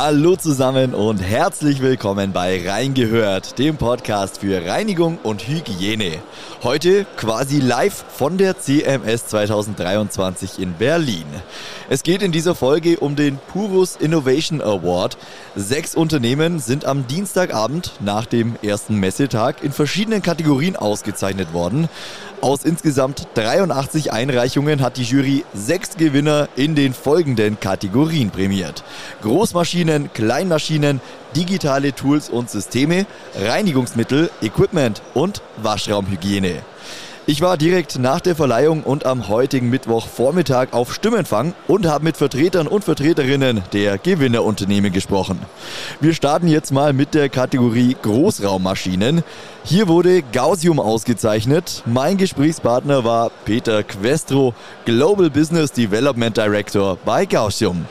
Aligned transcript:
Hallo 0.00 0.36
zusammen 0.36 0.94
und 0.94 1.18
herzlich 1.18 1.82
willkommen 1.82 2.30
bei 2.30 2.64
Reingehört, 2.64 3.58
dem 3.58 3.78
Podcast 3.78 4.38
für 4.38 4.64
Reinigung 4.64 5.18
und 5.24 5.48
Hygiene. 5.48 6.20
Heute 6.62 7.04
quasi 7.16 7.58
live 7.58 8.04
von 8.08 8.38
der 8.38 8.56
CMS 8.60 9.26
2023 9.26 10.60
in 10.60 10.74
Berlin. 10.74 11.24
Es 11.90 12.04
geht 12.04 12.22
in 12.22 12.30
dieser 12.30 12.54
Folge 12.54 13.00
um 13.00 13.16
den 13.16 13.40
Purus 13.52 13.96
Innovation 13.96 14.62
Award. 14.62 15.18
Sechs 15.56 15.96
Unternehmen 15.96 16.60
sind 16.60 16.84
am 16.84 17.08
Dienstagabend 17.08 17.94
nach 17.98 18.26
dem 18.26 18.54
ersten 18.62 19.00
Messetag 19.00 19.64
in 19.64 19.72
verschiedenen 19.72 20.22
Kategorien 20.22 20.76
ausgezeichnet 20.76 21.52
worden. 21.52 21.88
Aus 22.40 22.64
insgesamt 22.64 23.26
83 23.34 24.12
Einreichungen 24.12 24.80
hat 24.80 24.96
die 24.96 25.02
Jury 25.02 25.44
sechs 25.54 25.96
Gewinner 25.96 26.48
in 26.54 26.76
den 26.76 26.94
folgenden 26.94 27.58
Kategorien 27.58 28.30
prämiert. 28.30 28.84
Großmaschinen, 29.22 30.12
Kleinmaschinen, 30.12 31.00
digitale 31.34 31.92
Tools 31.92 32.30
und 32.30 32.48
Systeme, 32.48 33.06
Reinigungsmittel, 33.34 34.30
Equipment 34.40 35.02
und 35.14 35.42
Waschraumhygiene. 35.56 36.62
Ich 37.30 37.42
war 37.42 37.58
direkt 37.58 37.98
nach 37.98 38.22
der 38.22 38.34
Verleihung 38.34 38.82
und 38.82 39.04
am 39.04 39.28
heutigen 39.28 39.68
Mittwochvormittag 39.68 40.68
auf 40.72 40.94
Stimmenfang 40.94 41.52
und 41.66 41.84
habe 41.84 42.04
mit 42.04 42.16
Vertretern 42.16 42.66
und 42.66 42.84
Vertreterinnen 42.84 43.62
der 43.74 43.98
Gewinnerunternehmen 43.98 44.94
gesprochen. 44.94 45.38
Wir 46.00 46.14
starten 46.14 46.48
jetzt 46.48 46.72
mal 46.72 46.94
mit 46.94 47.12
der 47.12 47.28
Kategorie 47.28 47.94
Großraummaschinen. 48.00 49.24
Hier 49.62 49.88
wurde 49.88 50.22
Gausium 50.22 50.80
ausgezeichnet. 50.80 51.82
Mein 51.84 52.16
Gesprächspartner 52.16 53.04
war 53.04 53.30
Peter 53.44 53.82
Questro, 53.82 54.54
Global 54.86 55.28
Business 55.28 55.70
Development 55.70 56.34
Director 56.34 56.96
bei 57.04 57.26
Gausium. 57.26 57.84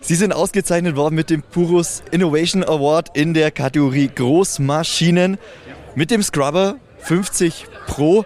Sie 0.00 0.16
sind 0.16 0.32
ausgezeichnet 0.32 0.96
worden 0.96 1.14
mit 1.14 1.30
dem 1.30 1.44
Purus 1.44 2.02
Innovation 2.10 2.64
Award 2.64 3.16
in 3.16 3.34
der 3.34 3.52
Kategorie 3.52 4.10
Großmaschinen 4.12 5.38
mit 5.94 6.10
dem 6.10 6.24
Scrubber 6.24 6.74
50 7.02 7.66
Pro. 7.86 8.24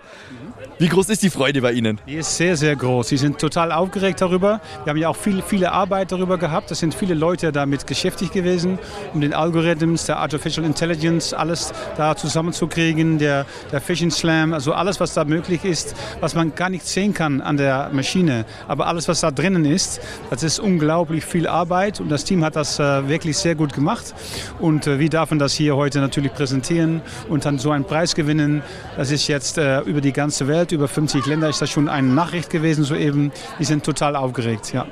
Wie 0.77 0.89
groß 0.89 1.08
ist 1.11 1.22
die 1.22 1.30
Freude 1.30 1.62
bei 1.62 1.70
Ihnen? 1.70 2.00
Die 2.05 2.17
ist 2.17 2.36
sehr, 2.36 2.56
sehr 2.56 2.75
groß. 2.75 3.06
Sie 3.08 3.17
sind 3.17 3.39
total 3.39 3.70
aufgeregt 3.70 4.20
darüber. 4.20 4.61
Wir 4.83 4.91
haben 4.91 4.97
ja 4.97 5.08
auch 5.08 5.16
viel, 5.16 5.41
viele 5.41 5.70
Arbeit 5.70 6.11
darüber 6.11 6.36
gehabt. 6.36 6.69
Es 6.72 6.81
sind 6.81 6.97
viele 6.97 7.14
Leute 7.14 7.53
damit 7.53 7.86
beschäftigt 7.86 8.33
gewesen, 8.33 8.81
um 9.12 9.20
den 9.20 9.34
Algorithmus, 9.34 10.06
der 10.06 10.19
Artificial 10.19 10.66
Intelligence, 10.66 11.33
alles 11.33 11.72
da 11.97 12.16
zusammenzukriegen, 12.16 13.19
der, 13.19 13.47
der 13.70 13.81
Fishing 13.81 14.11
Slam, 14.11 14.53
also 14.53 14.72
alles, 14.72 14.98
was 14.98 15.14
da 15.14 15.25
möglich 15.25 15.64
ist, 15.64 15.94
was 16.19 16.34
man 16.34 16.56
gar 16.56 16.70
nicht 16.70 16.88
sehen 16.88 17.14
kann 17.14 17.41
an 17.41 17.56
der 17.56 17.91
Maschine. 17.92 18.44
Aber 18.66 18.88
alles, 18.88 19.06
was 19.06 19.20
da 19.20 19.31
drinnen 19.31 19.64
ist, 19.64 20.00
das 20.31 20.42
ist 20.42 20.59
unglaublich 20.59 21.25
viel 21.25 21.47
Arbeit 21.47 22.00
und 22.00 22.09
das 22.09 22.25
Team 22.25 22.44
hat 22.44 22.56
das 22.56 22.81
äh, 22.81 23.09
wirklich 23.09 23.38
sehr 23.38 23.55
gut 23.55 23.72
gemacht. 23.72 24.12
Und 24.59 24.88
äh, 24.88 24.98
wir 24.98 25.09
dürfen 25.09 25.38
das 25.38 25.53
hier 25.53 25.77
heute 25.77 26.00
natürlich 26.00 26.34
präsentieren 26.34 27.00
und 27.28 27.44
dann 27.44 27.61
so 27.61 27.70
einen 27.70 27.84
Preis 27.84 28.16
gewinnen. 28.16 28.64
Das 28.97 29.12
ist 29.12 29.28
jetzt 29.28 29.56
äh, 29.56 29.78
über 29.83 30.00
die 30.00 30.12
ganze 30.12 30.48
Welt 30.48 30.64
Welt, 30.65 30.73
über 30.73 30.89
50 30.89 31.27
Länder 31.27 31.51
ist 31.51 31.61
das 31.61 31.69
schon 31.69 31.91
eine 31.91 32.09
Nachricht 32.09 32.48
gewesen 32.48 32.84
soeben. 32.84 33.33
Die 33.59 33.65
sind 33.65 33.84
total 33.84 34.17
aufgeregt, 34.17 34.73
ja. 34.73 34.87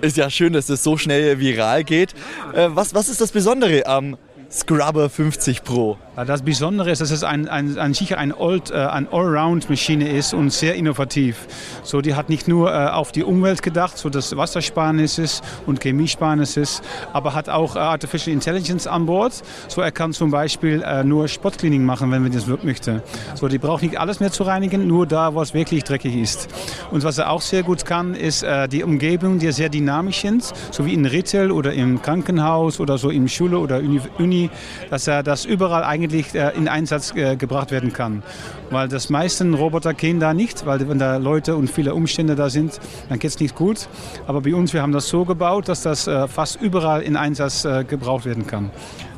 Ist 0.00 0.16
ja 0.16 0.30
schön, 0.30 0.52
dass 0.52 0.66
das 0.66 0.84
so 0.84 0.96
schnell 0.96 1.40
viral 1.40 1.82
geht. 1.82 2.14
Äh, 2.52 2.68
was, 2.70 2.94
was 2.94 3.08
ist 3.08 3.20
das 3.20 3.32
Besondere 3.32 3.86
am 3.86 4.16
Scrubber 4.54 5.10
50 5.10 5.64
Pro? 5.64 5.98
Das 6.16 6.42
Besondere 6.42 6.92
ist, 6.92 7.00
dass 7.00 7.10
es 7.10 7.24
ein, 7.24 7.48
ein, 7.48 7.76
ein 7.76 7.92
sicher 7.92 8.18
ein, 8.18 8.32
Old, 8.32 8.70
äh, 8.70 8.74
ein 8.74 9.08
Allround-Maschine 9.12 10.08
ist 10.08 10.32
und 10.32 10.52
sehr 10.52 10.76
innovativ. 10.76 11.48
So, 11.82 12.00
die 12.00 12.14
hat 12.14 12.28
nicht 12.28 12.46
nur 12.46 12.72
äh, 12.72 12.86
auf 12.86 13.10
die 13.10 13.24
Umwelt 13.24 13.62
gedacht, 13.62 13.98
so 13.98 14.10
dass 14.10 14.36
Wassersparnis 14.36 15.18
ist 15.18 15.42
und 15.66 15.82
Chemiesparnis 15.82 16.56
ist, 16.56 16.84
aber 17.12 17.34
hat 17.34 17.48
auch 17.48 17.74
äh, 17.74 17.80
Artificial 17.80 18.32
Intelligence 18.32 18.86
an 18.86 19.06
Bord. 19.06 19.42
So, 19.66 19.80
er 19.80 19.90
kann 19.90 20.12
zum 20.12 20.30
Beispiel 20.30 20.84
nur 21.04 21.26
Spottcleaning 21.26 21.84
machen, 21.84 22.12
wenn 22.12 22.22
man 22.22 22.30
das 22.30 22.46
möchte. 22.46 23.02
So, 23.34 23.48
die 23.48 23.58
braucht 23.58 23.82
nicht 23.82 23.98
alles 23.98 24.20
mehr 24.20 24.30
zu 24.30 24.44
reinigen, 24.44 24.86
nur 24.86 25.06
da, 25.06 25.34
wo 25.34 25.42
es 25.42 25.52
wirklich 25.52 25.82
dreckig 25.82 26.14
ist. 26.14 26.48
Und 26.92 27.02
was 27.02 27.18
er 27.18 27.30
auch 27.30 27.40
sehr 27.40 27.64
gut 27.64 27.84
kann, 27.84 28.14
ist 28.14 28.46
die 28.70 28.84
Umgebung, 28.84 29.38
die 29.38 29.50
sehr 29.50 29.68
dynamisch 29.68 30.20
sind, 30.20 30.44
so 30.70 30.86
wie 30.86 30.94
in 30.94 31.06
Retail 31.06 31.50
oder 31.50 31.72
im 31.72 32.00
Krankenhaus 32.02 32.78
oder 32.78 32.98
so 32.98 33.10
in 33.10 33.28
Schule 33.28 33.58
oder 33.58 33.80
Uni, 34.18 34.43
Dass 34.90 35.06
er 35.06 35.22
das 35.22 35.44
überall 35.44 35.82
eigentlich 35.84 36.04
eigentlich 36.04 36.34
äh, 36.34 36.56
in 36.56 36.68
Einsatz 36.68 37.14
äh, 37.14 37.36
gebracht 37.36 37.70
werden 37.70 37.92
kann. 37.92 38.22
Weil 38.70 38.88
das 38.88 39.10
meisten 39.10 39.54
Roboter 39.54 39.94
gehen 39.94 40.20
da 40.20 40.34
nicht, 40.34 40.66
weil 40.66 40.88
wenn 40.88 40.98
da 40.98 41.16
Leute 41.16 41.56
und 41.56 41.70
viele 41.70 41.94
Umstände 41.94 42.34
da 42.34 42.50
sind, 42.50 42.80
dann 43.08 43.18
geht 43.18 43.30
es 43.30 43.40
nicht 43.40 43.54
gut. 43.54 43.88
Aber 44.26 44.42
bei 44.42 44.54
uns, 44.54 44.72
wir 44.72 44.82
haben 44.82 44.92
das 44.92 45.08
so 45.08 45.24
gebaut, 45.24 45.68
dass 45.68 45.82
das 45.82 46.06
äh, 46.06 46.28
fast 46.28 46.60
überall 46.60 47.02
in 47.02 47.16
Einsatz 47.16 47.66
gebraucht 47.88 48.24
werden 48.24 48.46
kann. 48.46 48.70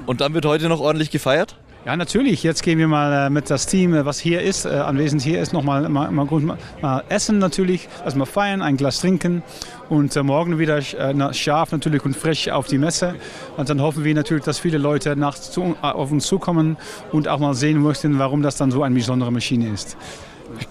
Und 0.06 0.20
dann 0.20 0.34
wird 0.34 0.46
heute 0.46 0.68
noch 0.68 0.80
ordentlich 0.80 1.10
gefeiert? 1.10 1.56
Ja, 1.86 1.96
natürlich. 1.96 2.42
Jetzt 2.42 2.64
gehen 2.64 2.80
wir 2.80 2.88
mal 2.88 3.30
mit 3.30 3.48
das 3.48 3.66
Team, 3.66 3.92
was 3.92 4.18
hier 4.18 4.42
ist, 4.42 4.66
anwesend 4.66 5.22
hier 5.22 5.40
ist, 5.40 5.52
nochmal 5.52 5.88
mal, 5.88 6.10
mal, 6.10 6.26
mal, 6.82 7.04
essen 7.08 7.38
natürlich, 7.38 7.88
erstmal 8.04 8.26
feiern, 8.26 8.60
ein 8.60 8.76
Glas 8.76 8.98
trinken 8.98 9.44
und 9.88 10.16
äh, 10.16 10.24
morgen 10.24 10.58
wieder 10.58 10.78
äh, 10.78 11.32
scharf 11.32 11.70
natürlich 11.70 12.04
und 12.04 12.16
frisch 12.16 12.48
auf 12.48 12.66
die 12.66 12.78
Messe. 12.78 13.14
Und 13.56 13.70
dann 13.70 13.80
hoffen 13.80 14.02
wir 14.02 14.16
natürlich, 14.16 14.42
dass 14.42 14.58
viele 14.58 14.78
Leute 14.78 15.10
äh, 15.12 15.86
auf 15.86 16.10
uns 16.10 16.26
zukommen 16.26 16.76
und 17.12 17.28
auch 17.28 17.38
mal 17.38 17.54
sehen 17.54 17.80
möchten, 17.80 18.18
warum 18.18 18.42
das 18.42 18.56
dann 18.56 18.72
so 18.72 18.82
eine 18.82 18.96
besondere 18.96 19.30
Maschine 19.30 19.68
ist. 19.68 19.96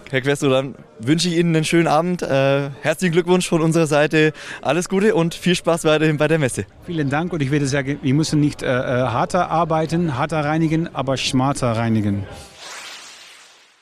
Herr 0.10 0.22
Questo, 0.22 0.50
dann 0.50 0.76
wünsche 1.00 1.28
ich 1.28 1.38
Ihnen 1.38 1.56
einen 1.56 1.66
schönen 1.66 1.88
Abend. 1.88 2.22
Äh, 2.22 2.70
herzlichen 2.82 3.14
Glückwunsch 3.14 3.48
von 3.48 3.62
unserer 3.62 3.88
Seite. 3.88 4.34
Alles 4.62 4.90
Gute 4.90 5.16
und 5.16 5.34
viel 5.34 5.56
Spaß 5.56 5.84
weiterhin 5.84 6.18
bei 6.18 6.28
der 6.28 6.40
Messe. 6.40 6.66
Vielen 6.86 7.10
Dank 7.10 7.34
und 7.34 7.42
ich 7.42 7.52
würde 7.52 7.68
sagen, 7.68 8.00
wir 8.02 8.14
müssen 8.14 8.40
nicht 8.40 8.64
äh, 8.64 8.68
harter 8.68 9.50
arbeiten, 9.50 10.18
harter 10.18 10.44
reinigen, 10.44 10.94
aber 10.94 11.18
smarter 11.18 11.74
reinigen. 11.74 12.26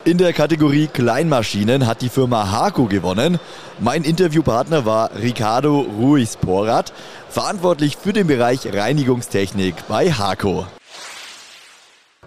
In 0.05 0.17
der 0.17 0.33
Kategorie 0.33 0.87
Kleinmaschinen 0.87 1.87
hat 1.87 2.01
die 2.01 2.09
Firma 2.09 2.51
Hako 2.51 2.87
gewonnen. 2.87 3.39
Mein 3.79 4.03
Interviewpartner 4.03 4.85
war 4.85 5.11
Ricardo 5.15 5.79
Ruiz 5.79 6.35
Porat, 6.35 6.91
verantwortlich 7.29 7.95
für 7.95 8.11
den 8.11 8.27
Bereich 8.27 8.67
Reinigungstechnik 8.73 9.75
bei 9.87 10.11
Hako. 10.11 10.67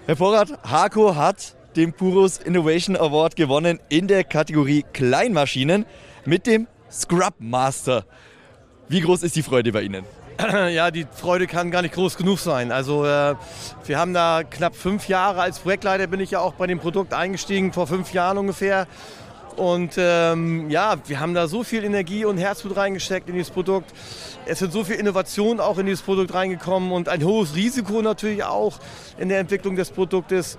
Herr 0.06 0.15
Porat, 0.15 0.49
Hako 0.62 1.16
hat 1.16 1.56
den 1.76 1.92
Purus 1.92 2.38
Innovation 2.38 2.97
Award 2.97 3.37
gewonnen 3.37 3.81
in 3.91 4.09
der 4.09 4.25
Kategorie 4.25 4.84
Kleinmaschinen 4.94 5.84
mit 6.25 6.47
dem 6.47 6.66
Scrub 6.91 7.34
Master. 7.38 8.04
Wie 8.88 9.00
groß 9.00 9.22
ist 9.22 9.37
die 9.37 9.42
Freude 9.42 9.72
bei 9.72 9.82
Ihnen? 9.82 10.04
ja, 10.70 10.91
die 10.91 11.06
Freude 11.10 11.47
kann 11.47 11.70
gar 11.70 11.82
nicht 11.82 11.94
groß 11.94 12.16
genug 12.16 12.38
sein. 12.38 12.72
Also 12.72 13.04
äh, 13.04 13.34
wir 13.84 13.98
haben 13.98 14.14
da 14.14 14.42
knapp 14.42 14.75
fünf 14.75 15.09
Jahre 15.09 15.42
als 15.42 15.59
Projektleiter 15.59 16.06
bin 16.06 16.20
ich 16.20 16.31
ja 16.31 16.41
auch 16.41 16.54
bei 16.54 16.66
dem 16.66 16.78
Produkt 16.78 17.12
eingestiegen, 17.12 17.72
vor 17.72 17.87
fünf 17.87 18.12
Jahren 18.12 18.38
ungefähr. 18.38 18.87
Und 19.56 19.94
ähm, 19.97 20.69
ja, 20.70 20.97
wir 21.06 21.20
haben 21.20 21.32
da 21.32 21.48
so 21.48 21.64
viel 21.64 21.84
Energie 21.84 22.25
und 22.25 22.37
Herzblut 22.37 22.76
reingesteckt 22.76 23.28
in 23.28 23.34
dieses 23.34 23.50
Produkt. 23.50 23.93
Es 24.44 24.58
sind 24.58 24.72
so 24.72 24.84
viel 24.84 24.97
Innovation 24.97 25.60
auch 25.60 25.78
in 25.78 25.87
dieses 25.87 26.03
Produkt 26.03 26.34
reingekommen 26.34 26.93
und 26.93 27.08
ein 27.08 27.25
hohes 27.25 27.54
Risiko 27.54 28.03
natürlich 28.03 28.44
auch 28.44 28.78
in 29.19 29.28
der 29.31 29.38
Entwicklung 29.38 29.76
des 29.76 29.91
Produktes. 29.91 30.58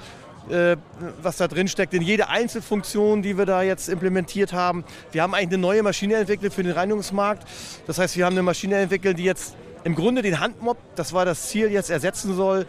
Äh, 0.50 0.78
was 1.22 1.38
da 1.38 1.48
drin 1.48 1.68
steckt, 1.68 1.94
in 1.94 2.02
jede 2.02 2.30
Einzelfunktion, 2.30 3.22
die 3.22 3.38
wir 3.38 3.46
da 3.46 3.64
jetzt 3.64 3.90
implementiert 3.90 4.54
haben. 4.54 4.86
Wir 5.12 5.22
haben 5.22 5.34
eigentlich 5.34 5.50
eine 5.50 5.58
neue 5.58 5.84
Maschine 5.84 6.16
entwickelt 6.16 6.54
für 6.54 6.64
den 6.64 6.72
Reinigungsmarkt. 6.72 7.46
Das 7.86 7.98
heißt, 7.98 8.16
wir 8.16 8.26
haben 8.26 8.34
eine 8.34 8.44
Maschine 8.44 8.78
entwickelt, 8.78 9.20
die 9.20 9.26
jetzt 9.26 9.56
im 9.84 9.96
Grunde 9.96 10.22
den 10.22 10.40
Handmob, 10.40 10.78
das 10.96 11.14
war 11.14 11.26
das 11.26 11.50
Ziel, 11.50 11.70
jetzt 11.72 11.90
ersetzen 11.90 12.36
soll. 12.36 12.66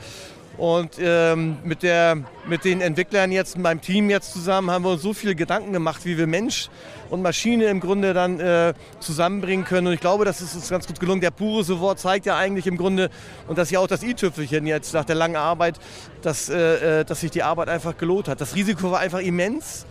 Und 0.58 0.96
ähm, 0.98 1.56
mit, 1.62 1.84
der, 1.84 2.16
mit 2.48 2.64
den 2.64 2.80
Entwicklern 2.80 3.30
jetzt, 3.30 3.56
meinem 3.56 3.80
Team 3.80 4.10
jetzt 4.10 4.32
zusammen, 4.32 4.72
haben 4.72 4.84
wir 4.84 4.90
uns 4.90 5.02
so 5.02 5.14
viele 5.14 5.36
Gedanken 5.36 5.72
gemacht, 5.72 6.04
wie 6.04 6.18
wir 6.18 6.26
Mensch 6.26 6.68
und 7.10 7.22
Maschine 7.22 7.66
im 7.66 7.78
Grunde 7.78 8.12
dann 8.12 8.40
äh, 8.40 8.74
zusammenbringen 8.98 9.64
können. 9.64 9.86
Und 9.86 9.92
ich 9.92 10.00
glaube, 10.00 10.24
das 10.24 10.40
ist 10.40 10.56
uns 10.56 10.68
ganz 10.68 10.88
gut 10.88 10.98
gelungen. 10.98 11.20
Der 11.20 11.30
pure 11.30 11.62
Sofort 11.62 12.00
zeigt 12.00 12.26
ja 12.26 12.36
eigentlich 12.36 12.66
im 12.66 12.76
Grunde, 12.76 13.08
und 13.46 13.56
das 13.56 13.68
ist 13.68 13.72
ja 13.72 13.78
auch 13.78 13.86
das 13.86 14.02
i-Tüpfelchen 14.02 14.66
jetzt 14.66 14.92
nach 14.94 15.04
der 15.04 15.14
langen 15.14 15.36
Arbeit, 15.36 15.78
dass, 16.22 16.48
äh, 16.48 17.00
äh, 17.00 17.04
dass 17.04 17.20
sich 17.20 17.30
die 17.30 17.44
Arbeit 17.44 17.68
einfach 17.68 17.96
gelohnt 17.96 18.26
hat. 18.26 18.40
Das 18.40 18.56
Risiko 18.56 18.90
war 18.90 18.98
einfach 18.98 19.20
immens. 19.20 19.86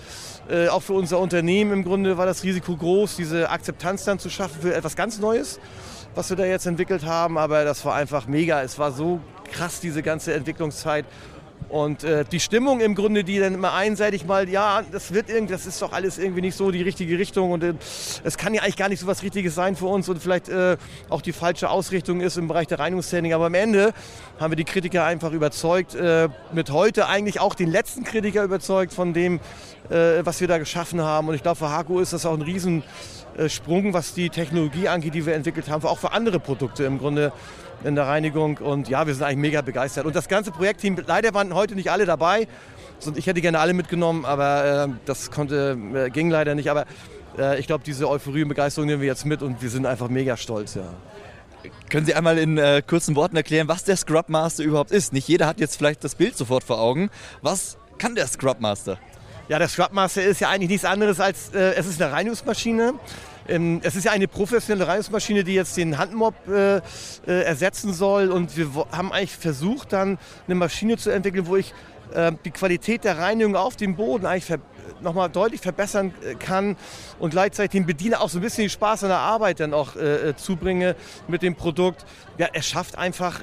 Äh, 0.49 0.67
auch 0.67 0.81
für 0.81 0.93
unser 0.93 1.19
Unternehmen 1.19 1.71
im 1.71 1.83
Grunde 1.85 2.17
war 2.17 2.25
das 2.25 2.43
Risiko 2.43 2.75
groß, 2.75 3.15
diese 3.15 3.49
Akzeptanz 3.49 4.03
dann 4.03 4.19
zu 4.19 4.29
schaffen 4.29 4.61
für 4.61 4.75
etwas 4.75 4.97
ganz 4.97 5.17
Neues 5.19 5.61
was 6.17 6.31
wir 6.31 6.35
da 6.35 6.45
jetzt 6.45 6.65
entwickelt 6.65 7.05
haben, 7.05 7.37
aber 7.37 7.63
das 7.63 7.85
war 7.85 7.93
einfach 7.93 8.25
mega. 8.25 8.63
Es 8.63 8.79
war 8.79 8.91
so 8.91 9.19
krass, 9.51 9.79
diese 9.79 10.03
ganze 10.03 10.33
Entwicklungszeit. 10.33 11.05
Und 11.69 12.05
äh, 12.05 12.23
die 12.23 12.39
Stimmung 12.39 12.79
im 12.79 12.95
Grunde, 12.95 13.25
die 13.25 13.39
dann 13.39 13.53
immer 13.53 13.73
einseitig 13.73 14.25
mal, 14.25 14.47
ja, 14.47 14.83
das 14.89 15.13
wird 15.13 15.29
irgendwie, 15.29 15.51
das 15.51 15.65
ist 15.65 15.81
doch 15.81 15.91
alles 15.91 16.17
irgendwie 16.17 16.39
nicht 16.39 16.55
so 16.55 16.71
die 16.71 16.81
richtige 16.81 17.19
Richtung 17.19 17.51
und 17.51 17.61
äh, 17.61 17.73
es 18.23 18.37
kann 18.37 18.53
ja 18.53 18.61
eigentlich 18.61 18.77
gar 18.77 18.87
nicht 18.87 19.01
so 19.01 19.07
was 19.07 19.21
Richtiges 19.21 19.55
sein 19.55 19.75
für 19.75 19.87
uns 19.87 20.07
und 20.07 20.21
vielleicht 20.21 20.47
äh, 20.47 20.77
auch 21.09 21.21
die 21.21 21.33
falsche 21.33 21.69
Ausrichtung 21.69 22.21
ist 22.21 22.37
im 22.37 22.47
Bereich 22.47 22.67
der 22.67 22.79
Reinigungstechnik. 22.79 23.33
Aber 23.33 23.47
am 23.47 23.53
Ende 23.53 23.93
haben 24.39 24.51
wir 24.51 24.55
die 24.55 24.63
Kritiker 24.63 25.03
einfach 25.03 25.33
überzeugt, 25.33 25.93
äh, 25.93 26.29
mit 26.53 26.71
heute 26.71 27.07
eigentlich 27.07 27.41
auch 27.41 27.53
den 27.53 27.69
letzten 27.69 28.05
Kritiker 28.05 28.43
überzeugt 28.43 28.93
von 28.93 29.13
dem, 29.13 29.41
äh, 29.89 30.23
was 30.23 30.39
wir 30.39 30.47
da 30.47 30.59
geschaffen 30.59 31.01
haben. 31.01 31.27
Und 31.27 31.35
ich 31.35 31.43
glaube, 31.43 31.57
für 31.57 31.69
Haku 31.69 31.99
ist 31.99 32.13
das 32.13 32.25
auch 32.25 32.33
ein 32.33 32.43
Riesensprung, 32.43 33.93
was 33.93 34.13
die 34.13 34.29
Technologie 34.29 34.87
angeht, 34.87 35.15
die 35.15 35.25
wir 35.25 35.35
entwickelt 35.35 35.69
haben, 35.69 35.85
auch 35.85 35.99
für 35.99 36.13
andere 36.13 36.39
Produkte 36.39 36.85
im 36.85 36.97
Grunde 36.97 37.33
in 37.83 37.95
der 37.95 38.07
Reinigung. 38.07 38.57
Und 38.57 38.89
ja, 38.89 39.05
wir 39.07 39.13
sind 39.13 39.23
eigentlich 39.23 39.37
mega 39.37 39.61
begeistert. 39.61 40.05
Und 40.05 40.15
das 40.15 40.27
ganze 40.27 40.51
Projektteam, 40.51 40.97
leider 41.05 41.33
waren 41.33 41.53
heute 41.53 41.75
nicht 41.75 41.91
alle 41.91 42.05
dabei. 42.05 42.47
Ich 43.15 43.27
hätte 43.27 43.41
gerne 43.41 43.59
alle 43.59 43.73
mitgenommen, 43.73 44.25
aber 44.25 44.87
äh, 44.89 44.93
das 45.05 45.29
konnte, 45.29 45.77
äh, 45.93 46.09
ging 46.09 46.29
leider 46.29 46.55
nicht. 46.55 46.69
Aber 46.69 46.85
äh, 47.37 47.59
ich 47.59 47.67
glaube, 47.67 47.83
diese 47.85 48.09
Euphorie 48.09 48.43
und 48.43 48.49
Begeisterung 48.49 48.87
nehmen 48.87 49.01
wir 49.01 49.07
jetzt 49.07 49.25
mit 49.25 49.41
und 49.41 49.61
wir 49.61 49.69
sind 49.69 49.85
einfach 49.85 50.09
mega 50.09 50.35
stolz. 50.35 50.75
Ja. 50.75 50.93
Können 51.89 52.05
Sie 52.05 52.15
einmal 52.15 52.37
in 52.37 52.57
äh, 52.57 52.81
kurzen 52.85 53.15
Worten 53.15 53.35
erklären, 53.35 53.67
was 53.67 53.83
der 53.83 53.97
Scrub 53.97 54.29
Master 54.29 54.63
überhaupt 54.63 54.91
ist? 54.91 55.13
Nicht 55.13 55.27
jeder 55.27 55.47
hat 55.47 55.59
jetzt 55.59 55.77
vielleicht 55.77 56.03
das 56.03 56.15
Bild 56.15 56.35
sofort 56.37 56.63
vor 56.63 56.79
Augen. 56.79 57.09
Was 57.41 57.77
kann 57.97 58.15
der 58.15 58.27
Scrub 58.27 58.59
Master? 58.59 58.97
Ja, 59.47 59.59
der 59.59 59.67
Scrub 59.67 59.93
Master 59.93 60.23
ist 60.23 60.41
ja 60.41 60.49
eigentlich 60.49 60.69
nichts 60.69 60.85
anderes 60.85 61.19
als, 61.19 61.51
es 61.53 61.85
ist 61.85 62.01
eine 62.01 62.11
Reinigungsmaschine. 62.11 62.95
Ähm, 63.47 63.79
es 63.83 63.95
ist 63.95 64.03
ja 64.03 64.11
eine 64.11 64.27
professionelle 64.27 64.87
Reinigungsmaschine, 64.87 65.43
die 65.43 65.53
jetzt 65.53 65.77
den 65.77 65.97
Handmob 65.97 66.35
äh, 66.47 66.77
äh, 66.77 66.81
ersetzen 67.25 67.93
soll. 67.93 68.29
Und 68.29 68.57
wir 68.57 68.67
haben 68.91 69.11
eigentlich 69.11 69.35
versucht, 69.35 69.93
dann 69.93 70.17
eine 70.45 70.55
Maschine 70.55 70.97
zu 70.97 71.09
entwickeln, 71.09 71.47
wo 71.47 71.55
ich 71.55 71.73
äh, 72.13 72.31
die 72.45 72.51
Qualität 72.51 73.03
der 73.03 73.17
Reinigung 73.17 73.55
auf 73.55 73.75
dem 73.75 73.95
Boden 73.95 74.25
eigentlich 74.25 74.59
nochmal 75.01 75.29
deutlich 75.29 75.61
verbessern 75.61 76.13
kann 76.39 76.75
und 77.19 77.29
gleichzeitig 77.29 77.71
dem 77.71 77.85
Bediener 77.85 78.21
auch 78.21 78.29
so 78.29 78.39
ein 78.39 78.41
bisschen 78.41 78.63
den 78.63 78.69
Spaß 78.69 79.03
an 79.03 79.09
der 79.09 79.19
Arbeit 79.19 79.59
dann 79.59 79.73
auch 79.73 79.93
zubringe 80.37 80.95
mit 81.27 81.43
dem 81.43 81.53
Produkt. 81.55 82.03
Ja, 82.39 82.47
er 82.51 82.63
schafft 82.63 82.97
einfach 82.97 83.41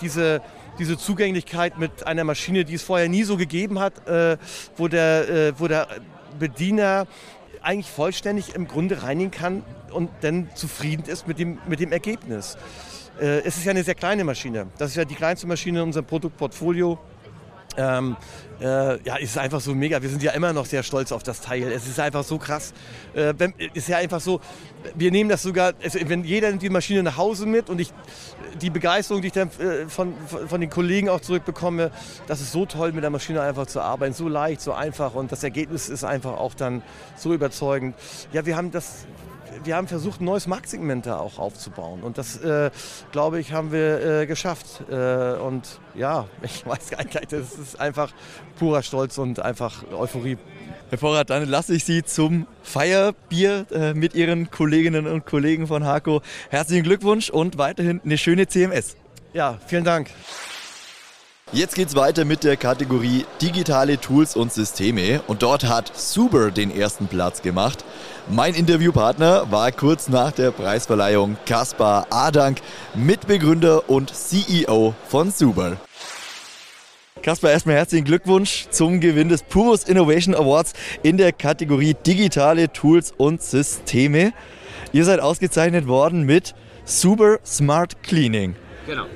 diese 0.00 0.40
diese 0.78 0.98
Zugänglichkeit 0.98 1.78
mit 1.78 2.06
einer 2.06 2.24
Maschine, 2.24 2.64
die 2.64 2.74
es 2.74 2.82
vorher 2.82 3.08
nie 3.08 3.22
so 3.22 3.36
gegeben 3.36 3.78
hat, 3.78 4.06
äh, 4.08 4.36
wo, 4.76 4.88
der, 4.88 5.28
äh, 5.28 5.52
wo 5.58 5.68
der 5.68 5.88
Bediener 6.38 7.06
eigentlich 7.64 7.90
vollständig 7.90 8.54
im 8.54 8.68
Grunde 8.68 9.02
reinigen 9.02 9.30
kann 9.30 9.62
und 9.90 10.10
dann 10.20 10.48
zufrieden 10.54 11.04
ist 11.06 11.26
mit 11.26 11.38
dem, 11.38 11.58
mit 11.66 11.80
dem 11.80 11.92
Ergebnis. 11.92 12.56
Äh, 13.20 13.40
es 13.40 13.56
ist 13.56 13.64
ja 13.64 13.70
eine 13.70 13.84
sehr 13.84 13.94
kleine 13.94 14.24
Maschine. 14.24 14.66
Das 14.78 14.90
ist 14.90 14.96
ja 14.96 15.04
die 15.04 15.14
kleinste 15.14 15.46
Maschine 15.46 15.80
in 15.80 15.86
unserem 15.86 16.06
Produktportfolio. 16.06 16.98
Ähm, 17.76 18.16
äh, 18.60 19.02
ja, 19.02 19.16
ist 19.16 19.36
einfach 19.36 19.60
so 19.60 19.74
mega. 19.74 20.00
Wir 20.00 20.08
sind 20.08 20.22
ja 20.22 20.32
immer 20.32 20.52
noch 20.52 20.66
sehr 20.66 20.82
stolz 20.82 21.12
auf 21.12 21.22
das 21.22 21.40
Teil. 21.40 21.70
Es 21.72 21.86
ist 21.86 21.98
einfach 21.98 22.24
so 22.24 22.38
krass. 22.38 22.72
Äh, 23.14 23.34
ist 23.74 23.88
ja 23.88 23.98
einfach 23.98 24.20
so, 24.20 24.40
wir 24.94 25.10
nehmen 25.10 25.28
das 25.30 25.42
sogar, 25.42 25.72
also 25.82 25.98
wenn 26.06 26.24
jeder 26.24 26.50
nimmt 26.50 26.62
die 26.62 26.70
Maschine 26.70 27.02
nach 27.02 27.16
Hause 27.16 27.46
mit 27.46 27.68
und 27.68 27.80
ich 27.80 27.92
die 28.60 28.70
Begeisterung, 28.70 29.22
die 29.22 29.28
ich 29.28 29.32
dann 29.32 29.48
äh, 29.58 29.88
von, 29.88 30.14
von 30.48 30.60
den 30.60 30.70
Kollegen 30.70 31.08
auch 31.08 31.20
zurückbekomme, 31.20 31.90
das 32.26 32.40
ist 32.40 32.52
so 32.52 32.66
toll, 32.66 32.92
mit 32.92 33.02
der 33.02 33.10
Maschine 33.10 33.42
einfach 33.42 33.66
zu 33.66 33.80
arbeiten. 33.80 34.14
So 34.14 34.28
leicht, 34.28 34.60
so 34.60 34.72
einfach 34.72 35.14
und 35.14 35.32
das 35.32 35.42
Ergebnis 35.42 35.88
ist 35.88 36.04
einfach 36.04 36.38
auch 36.38 36.54
dann 36.54 36.82
so 37.16 37.34
überzeugend. 37.34 37.96
Ja, 38.32 38.46
wir 38.46 38.56
haben 38.56 38.70
das, 38.70 39.06
wir 39.62 39.76
haben 39.76 39.88
versucht, 39.88 40.20
ein 40.20 40.24
neues 40.24 40.46
Marktsegment 40.46 41.06
da 41.06 41.18
auch 41.18 41.38
aufzubauen. 41.38 42.02
Und 42.02 42.18
das, 42.18 42.36
äh, 42.38 42.70
glaube 43.12 43.40
ich, 43.40 43.52
haben 43.52 43.72
wir 43.72 44.22
äh, 44.22 44.26
geschafft. 44.26 44.82
Äh, 44.90 45.34
und 45.34 45.80
ja, 45.94 46.26
ich 46.42 46.66
weiß 46.66 46.90
gar 46.90 47.04
nicht, 47.04 47.32
das 47.32 47.54
ist 47.54 47.78
einfach 47.78 48.12
purer 48.58 48.82
Stolz 48.82 49.18
und 49.18 49.40
einfach 49.40 49.84
Euphorie. 49.92 50.38
Herr 50.90 50.98
Vorrat, 50.98 51.30
dann 51.30 51.48
lasse 51.48 51.74
ich 51.74 51.84
Sie 51.84 52.04
zum 52.04 52.46
Feierbier 52.62 53.66
äh, 53.72 53.94
mit 53.94 54.14
Ihren 54.14 54.50
Kolleginnen 54.50 55.06
und 55.06 55.26
Kollegen 55.26 55.66
von 55.66 55.84
Hako. 55.84 56.22
Herzlichen 56.50 56.84
Glückwunsch 56.84 57.30
und 57.30 57.58
weiterhin 57.58 58.00
eine 58.04 58.18
schöne 58.18 58.46
CMS. 58.46 58.96
Ja, 59.32 59.58
vielen 59.66 59.84
Dank. 59.84 60.10
Jetzt 61.52 61.74
geht's 61.74 61.94
weiter 61.94 62.24
mit 62.24 62.42
der 62.42 62.56
Kategorie 62.56 63.26
digitale 63.40 64.00
Tools 64.00 64.34
und 64.34 64.52
Systeme 64.52 65.20
und 65.26 65.42
dort 65.42 65.64
hat 65.64 65.94
Suber 65.94 66.50
den 66.50 66.74
ersten 66.74 67.06
Platz 67.06 67.42
gemacht. 67.42 67.84
Mein 68.28 68.54
Interviewpartner 68.54 69.50
war 69.52 69.70
kurz 69.70 70.08
nach 70.08 70.32
der 70.32 70.50
Preisverleihung 70.50 71.36
Kaspar 71.46 72.06
Adank, 72.10 72.60
Mitbegründer 72.94 73.88
und 73.88 74.12
CEO 74.12 74.94
von 75.06 75.30
Suber. 75.30 75.76
Kaspar, 77.22 77.52
erstmal 77.52 77.76
herzlichen 77.76 78.04
Glückwunsch 78.04 78.66
zum 78.70 79.00
Gewinn 79.00 79.28
des 79.28 79.42
Purus 79.42 79.84
Innovation 79.84 80.34
Awards 80.34 80.72
in 81.02 81.18
der 81.18 81.32
Kategorie 81.32 81.94
digitale 81.94 82.72
Tools 82.72 83.12
und 83.16 83.42
Systeme. 83.42 84.32
Ihr 84.92 85.04
seid 85.04 85.20
ausgezeichnet 85.20 85.86
worden 85.86 86.24
mit 86.24 86.54
Suber 86.84 87.38
Smart 87.44 88.02
Cleaning. 88.02 88.56
Genau. 88.86 89.06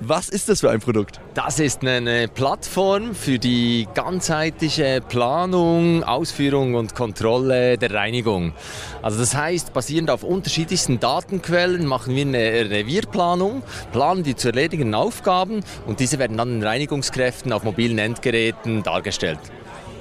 Was 0.00 0.28
ist 0.28 0.48
das 0.48 0.60
für 0.60 0.70
ein 0.70 0.78
Produkt? 0.80 1.20
Das 1.34 1.58
ist 1.58 1.84
eine 1.84 2.28
Plattform 2.28 3.16
für 3.16 3.40
die 3.40 3.88
ganzheitliche 3.94 5.00
Planung, 5.06 6.04
Ausführung 6.04 6.74
und 6.74 6.94
Kontrolle 6.94 7.76
der 7.78 7.92
Reinigung. 7.92 8.52
Also 9.02 9.18
das 9.18 9.34
heißt, 9.34 9.72
basierend 9.72 10.10
auf 10.10 10.22
unterschiedlichsten 10.22 11.00
Datenquellen 11.00 11.84
machen 11.84 12.14
wir 12.14 12.24
eine 12.24 12.70
Revierplanung, 12.70 13.62
planen 13.90 14.22
die 14.22 14.36
zu 14.36 14.48
erledigenden 14.48 14.94
Aufgaben 14.94 15.64
und 15.86 15.98
diese 15.98 16.20
werden 16.20 16.36
dann 16.36 16.60
den 16.60 16.62
Reinigungskräften 16.62 17.52
auf 17.52 17.64
mobilen 17.64 17.98
Endgeräten 17.98 18.84
dargestellt. 18.84 19.40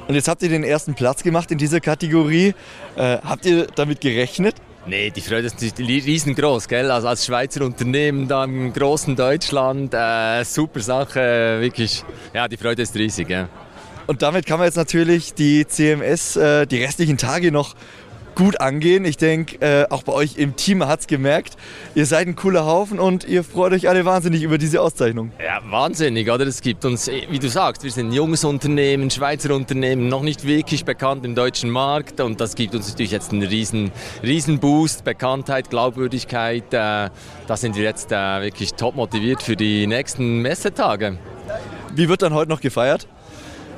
Und 0.08 0.14
jetzt 0.14 0.28
habt 0.28 0.44
ihr 0.44 0.50
den 0.50 0.64
ersten 0.64 0.94
Platz 0.94 1.24
gemacht 1.24 1.52
in 1.52 1.58
dieser 1.58 1.82
Kategorie. 1.82 2.54
Äh, 2.96 3.18
habt 3.24 3.46
ihr 3.46 3.68
damit 3.76 4.00
gerechnet? 4.00 4.56
Nee, 4.88 5.10
die 5.10 5.20
Freude 5.20 5.48
ist 5.48 5.62
riesengroß, 5.80 6.70
gell? 6.70 6.90
Also 6.92 7.10
als 7.10 7.26
Schweizer 7.26 7.66
Unternehmen 7.66 8.28
da 8.30 8.46
im 8.46 8.72
großen 8.72 9.18
Deutschland, 9.18 9.94
äh, 9.94 10.46
super 10.46 10.80
Sache, 10.80 11.58
wirklich. 11.60 12.06
Ja, 12.34 12.48
die 12.48 12.56
Freude 12.56 12.84
ist 12.84 12.96
riesig, 12.96 13.30
ja. 13.30 13.50
Und 14.06 14.22
damit 14.22 14.46
kann 14.46 14.60
man 14.60 14.66
jetzt 14.68 14.78
natürlich 14.78 15.34
die 15.34 15.68
CMS 15.68 16.38
äh, 16.38 16.66
die 16.66 16.82
restlichen 16.82 17.18
Tage 17.18 17.52
noch 17.52 17.76
gut 18.38 18.62
angehen. 18.62 19.04
Ich 19.04 19.18
denke, 19.18 19.60
äh, 19.62 19.88
auch 19.90 20.04
bei 20.04 20.14
euch 20.14 20.38
im 20.38 20.56
Team 20.56 20.86
hat 20.86 21.00
es 21.00 21.08
gemerkt. 21.08 21.58
Ihr 21.96 22.06
seid 22.06 22.28
ein 22.28 22.36
cooler 22.36 22.68
Haufen 22.68 23.00
und 23.00 23.28
ihr 23.28 23.44
freut 23.44 23.74
euch 23.74 23.90
alle 23.90 24.06
wahnsinnig 24.06 24.44
über 24.44 24.60
diese 24.60 24.80
Auszeichnung. 24.80 25.32
Ja, 25.44 25.60
wahnsinnig, 25.72 26.30
oder? 26.30 26.46
Es 26.46 26.62
gibt 26.62 26.86
uns, 26.86 27.08
äh, 27.08 27.24
wie 27.32 27.40
du 27.40 27.50
sagst, 27.50 27.84
wir 27.84 27.90
sind 27.90 28.10
ein 28.10 28.14
junges 28.14 28.44
Unternehmen, 28.46 29.10
Schweizer 29.10 29.56
Unternehmen, 29.56 30.08
noch 30.08 30.22
nicht 30.22 30.46
wirklich 30.46 30.86
bekannt 30.86 31.26
im 31.26 31.34
deutschen 31.34 31.72
Markt 31.72 32.22
und 32.22 32.40
das 32.40 32.54
gibt 32.54 32.76
uns 32.76 32.90
natürlich 32.90 33.12
jetzt 33.12 33.32
einen 33.32 33.42
riesen, 33.42 33.92
riesen 34.22 34.60
Boost, 34.60 35.04
Bekanntheit, 35.04 35.72
Glaubwürdigkeit. 35.72 36.66
Äh, 36.72 37.10
da 37.48 37.58
sind 37.58 37.76
wir 37.76 37.84
jetzt 37.84 38.12
äh, 38.12 38.42
wirklich 38.44 38.76
top 38.76 38.96
motiviert 38.96 39.42
für 39.42 39.56
die 39.56 39.88
nächsten 39.88 40.44
Messetage. 40.44 41.18
Wie 41.96 42.08
wird 42.08 42.22
dann 42.22 42.36
heute 42.36 42.52
noch 42.52 42.62
gefeiert? 42.62 43.08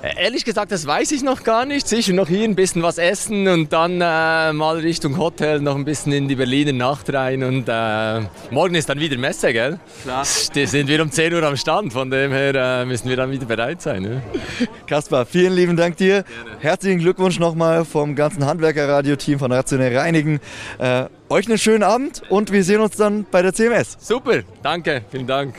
Äh, 0.01 0.23
ehrlich 0.23 0.45
gesagt, 0.45 0.71
das 0.71 0.87
weiß 0.87 1.11
ich 1.11 1.23
noch 1.23 1.43
gar 1.43 1.65
nicht. 1.65 1.87
Sicher 1.87 2.13
noch 2.13 2.27
hier 2.27 2.45
ein 2.45 2.55
bisschen 2.55 2.81
was 2.83 2.97
essen 2.97 3.47
und 3.47 3.73
dann 3.73 3.95
äh, 3.95 4.53
mal 4.53 4.77
Richtung 4.77 5.17
Hotel 5.17 5.59
noch 5.59 5.75
ein 5.75 5.83
bisschen 5.83 6.13
in 6.13 6.27
die 6.27 6.35
Berliner 6.35 6.71
Nacht 6.71 7.13
rein. 7.13 7.43
Und 7.43 7.65
äh, 7.67 8.21
morgen 8.49 8.75
ist 8.75 8.87
dann 8.87 8.99
wieder 8.99 9.17
Messe, 9.17 9.51
gell? 9.51 9.79
Klar. 10.03 10.23
Sind 10.23 10.87
wir 10.87 11.01
um 11.01 11.11
10 11.11 11.33
Uhr 11.33 11.43
am 11.43 11.57
Stand, 11.57 11.91
von 11.91 12.09
dem 12.09 12.31
her 12.31 12.55
äh, 12.55 12.85
müssen 12.85 13.09
wir 13.09 13.17
dann 13.17 13.31
wieder 13.31 13.45
bereit 13.45 13.81
sein. 13.81 14.03
Ne? 14.03 14.21
Kaspar, 14.87 15.25
vielen 15.25 15.53
lieben 15.53 15.75
Dank 15.75 15.97
dir. 15.97 16.23
Gerne. 16.23 16.57
Herzlichen 16.59 16.99
Glückwunsch 16.99 17.39
nochmal 17.39 17.83
vom 17.83 18.15
ganzen 18.15 18.45
Handwerker-Radio-Team 18.45 19.39
von 19.39 19.51
Rationell 19.51 19.97
Reinigen. 19.97 20.39
Äh, 20.77 21.05
euch 21.29 21.47
einen 21.47 21.57
schönen 21.57 21.83
Abend 21.83 22.21
und 22.29 22.51
wir 22.51 22.63
sehen 22.63 22.79
uns 22.79 22.95
dann 22.95 23.25
bei 23.29 23.41
der 23.41 23.53
CMS. 23.53 23.97
Super, 23.99 24.43
danke, 24.63 25.03
vielen 25.11 25.27
Dank. 25.27 25.55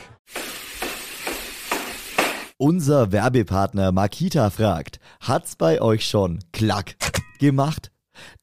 Unser 2.61 3.11
Werbepartner 3.11 3.91
Makita 3.91 4.51
fragt, 4.51 4.99
hat's 5.19 5.55
bei 5.55 5.81
euch 5.81 6.07
schon 6.07 6.37
klack 6.51 6.95
gemacht? 7.39 7.91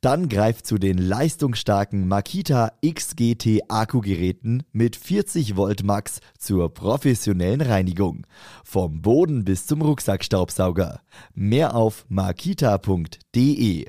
Dann 0.01 0.29
greift 0.29 0.67
zu 0.67 0.77
den 0.77 0.99
leistungsstarken 0.99 2.09
Makita 2.09 2.73
XGT 2.85 3.61
Akkugeräten 3.69 4.65
mit 4.73 4.97
40 4.97 5.55
Volt 5.55 5.85
Max 5.85 6.19
zur 6.37 6.75
professionellen 6.75 7.61
Reinigung. 7.61 8.27
Vom 8.65 9.03
Boden 9.03 9.45
bis 9.45 9.67
zum 9.67 9.83
Rucksackstaubsauger. 9.83 11.01
Mehr 11.33 11.77
auf 11.77 12.05
makita.de. 12.09 13.87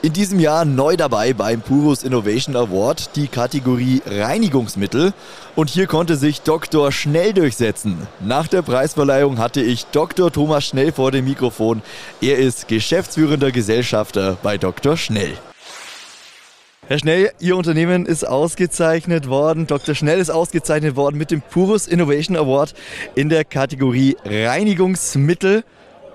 In 0.00 0.12
diesem 0.12 0.38
Jahr 0.38 0.64
neu 0.64 0.96
dabei 0.96 1.32
beim 1.32 1.60
Purus 1.60 2.04
Innovation 2.04 2.54
Award 2.54 3.16
die 3.16 3.26
Kategorie 3.26 4.00
Reinigungsmittel. 4.06 5.12
Und 5.56 5.70
hier 5.70 5.88
konnte 5.88 6.14
sich 6.14 6.42
Dr. 6.42 6.92
Schnell 6.92 7.32
durchsetzen. 7.32 8.06
Nach 8.20 8.46
der 8.46 8.62
Preisverleihung 8.62 9.38
hatte 9.38 9.60
ich 9.60 9.86
Dr. 9.86 10.30
Thomas 10.30 10.64
Schnell 10.66 10.92
vor 10.92 11.10
dem 11.10 11.24
Mikrofon. 11.24 11.82
Er 12.20 12.38
ist 12.38 12.68
geschäftsführender 12.68 13.50
Gesellschafter 13.50 14.38
bei 14.40 14.56
Dr. 14.56 14.96
Schnell. 14.96 15.32
Herr 16.86 17.00
Schnell, 17.00 17.32
Ihr 17.40 17.56
Unternehmen 17.56 18.06
ist 18.06 18.22
ausgezeichnet 18.22 19.28
worden. 19.28 19.66
Dr. 19.66 19.96
Schnell 19.96 20.20
ist 20.20 20.30
ausgezeichnet 20.30 20.94
worden 20.94 21.18
mit 21.18 21.32
dem 21.32 21.42
Purus 21.42 21.88
Innovation 21.88 22.36
Award 22.36 22.72
in 23.16 23.30
der 23.30 23.44
Kategorie 23.44 24.16
Reinigungsmittel 24.24 25.64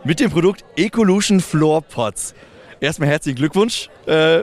mit 0.06 0.22
dem 0.22 0.32
Produkt 0.32 0.64
Ecolution 0.78 1.42
Floor 1.42 1.82
Pots. 1.82 2.34
Erstmal 2.84 3.08
herzlichen 3.08 3.38
Glückwunsch. 3.38 3.90
Äh, 4.08 4.42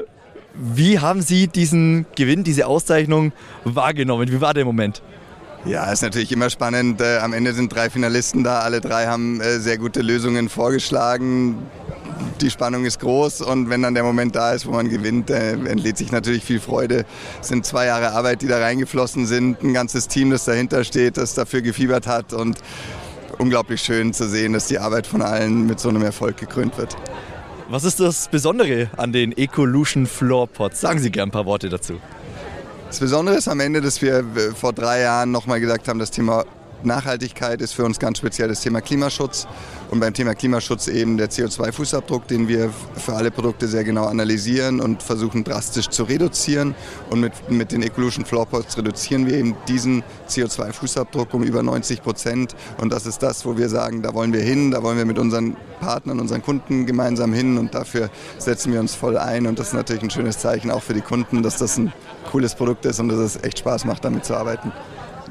wie 0.55 0.99
haben 0.99 1.21
Sie 1.21 1.47
diesen 1.47 2.07
Gewinn, 2.17 2.43
diese 2.43 2.67
Auszeichnung 2.67 3.33
wahrgenommen? 3.65 4.33
Wie 4.33 4.41
war 4.41 4.55
der 4.55 4.65
Moment? 4.65 5.03
Ja, 5.67 5.93
ist 5.93 6.01
natürlich 6.01 6.33
immer 6.33 6.49
spannend. 6.49 7.03
Äh, 7.03 7.19
am 7.19 7.35
Ende 7.35 7.53
sind 7.53 7.71
drei 7.71 7.91
Finalisten 7.91 8.43
da. 8.43 8.61
Alle 8.61 8.81
drei 8.81 9.09
haben 9.09 9.43
äh, 9.43 9.59
sehr 9.59 9.77
gute 9.77 10.01
Lösungen 10.01 10.49
vorgeschlagen 10.49 11.67
die 12.41 12.51
Spannung 12.51 12.87
ist 12.87 13.01
groß 13.01 13.43
und 13.43 13.69
wenn 13.69 13.83
dann 13.83 13.93
der 13.93 14.03
Moment 14.03 14.35
da 14.35 14.53
ist, 14.53 14.65
wo 14.65 14.71
man 14.71 14.89
gewinnt, 14.89 15.29
äh, 15.29 15.53
entlädt 15.53 15.99
sich 15.99 16.11
natürlich 16.11 16.43
viel 16.43 16.59
Freude. 16.59 17.05
Es 17.41 17.49
sind 17.49 17.67
zwei 17.67 17.87
Jahre 17.87 18.13
Arbeit, 18.13 18.41
die 18.41 18.47
da 18.47 18.59
reingeflossen 18.59 19.27
sind, 19.27 19.63
ein 19.63 19.75
ganzes 19.75 20.09
Team, 20.09 20.31
das 20.31 20.47
dahinter 20.47 20.85
steht, 20.85 21.19
das 21.19 21.35
dafür 21.35 21.61
gefiebert 21.61 22.07
hat 22.07 22.33
und 22.33 22.59
unglaublich 23.37 23.83
schön 23.83 24.15
zu 24.15 24.27
sehen, 24.27 24.55
dass 24.55 24.69
die 24.69 24.79
Arbeit 24.79 25.07
von 25.07 25.21
allen 25.21 25.67
mit 25.67 25.81
so 25.81 25.91
einem 25.91 26.03
Erfolg 26.03 26.39
gekrönt 26.39 26.79
wird. 26.79 26.97
Was 27.73 27.85
ist 27.85 28.01
das 28.01 28.27
Besondere 28.27 28.91
an 28.97 29.13
den 29.13 29.31
Ecolution 29.31 30.05
Floor 30.05 30.49
Pots? 30.49 30.81
Sagen 30.81 30.99
Sie 30.99 31.13
gerne 31.13 31.29
ein 31.29 31.31
paar 31.31 31.47
Worte 31.47 31.69
dazu. 31.69 32.01
Das 32.89 32.99
Besondere 32.99 33.37
ist 33.37 33.47
am 33.47 33.61
Ende, 33.61 33.81
dass 33.81 34.03
wir 34.03 34.25
äh, 34.35 34.51
vor 34.57 34.73
drei 34.73 35.03
Jahren 35.03 35.31
nochmal 35.31 35.61
gesagt 35.61 35.87
haben, 35.87 36.01
das 36.01 36.11
Thema 36.11 36.45
Nachhaltigkeit 36.85 37.61
ist 37.61 37.73
für 37.73 37.85
uns 37.85 37.99
ganz 37.99 38.19
speziell 38.19 38.49
das 38.49 38.61
Thema 38.61 38.81
Klimaschutz. 38.81 39.47
Und 39.91 40.01
beim 40.01 40.15
Thema 40.15 40.35
Klimaschutz 40.35 40.89
eben 40.89 41.17
der 41.17 41.31
CO2-Fußabdruck, 41.31 42.27
den 42.27 42.49
wir 42.49 42.71
für 42.97 43.15
alle 43.15 43.31
Produkte 43.31 43.67
sehr 43.67 43.85
genau 43.85 44.07
analysieren 44.07 44.81
und 44.81 45.03
versuchen 45.03 45.45
drastisch 45.45 45.89
zu 45.89 46.05
reduzieren. 46.05 46.75
Und 47.11 47.21
mit, 47.21 47.51
mit 47.51 47.73
den 47.73 47.83
Ecolution 47.83 48.25
Floorpots 48.25 48.77
reduzieren 48.79 49.27
wir 49.27 49.35
eben 49.35 49.57
diesen 49.69 50.05
CO2-Fußabdruck 50.29 51.33
um 51.33 51.43
über 51.43 51.63
90 51.63 52.03
Prozent. 52.03 52.55
Und 52.79 52.93
das 52.93 53.07
ist 53.07 53.23
das, 53.23 53.45
wo 53.45 53.57
wir 53.57 53.69
sagen, 53.69 54.03
da 54.03 54.15
wollen 54.15 54.33
wir 54.33 54.43
hin, 54.43 54.71
da 54.71 54.83
wollen 54.83 54.97
wir 54.97 55.05
mit 55.05 55.19
unseren 55.19 55.57
Partnern, 55.81 56.21
unseren 56.21 56.43
Kunden 56.43 56.87
gemeinsam 56.87 57.33
hin 57.33 57.59
und 57.59 57.75
dafür 57.75 58.11
setzen 58.39 58.73
wir 58.73 58.81
uns 58.81 58.95
voll 58.95 59.19
ein. 59.19 59.47
Und 59.47 59.59
das 59.59 59.69
ist 59.69 59.75
natürlich 59.75 60.03
ein 60.03 60.11
schönes 60.11 60.39
Zeichen 60.39 60.71
auch 60.71 60.83
für 60.83 60.95
die 60.95 61.01
Kunden, 61.01 61.43
dass 61.43 61.57
das 61.57 61.79
ein 61.79 61.93
cooles 62.31 62.55
Produkt 62.55 62.85
ist 62.87 63.01
und 63.01 63.09
dass 63.09 63.19
es 63.19 63.43
echt 63.43 63.59
Spaß 63.59 63.85
macht, 63.87 64.05
damit 64.05 64.25
zu 64.25 64.37
arbeiten. 64.37 64.73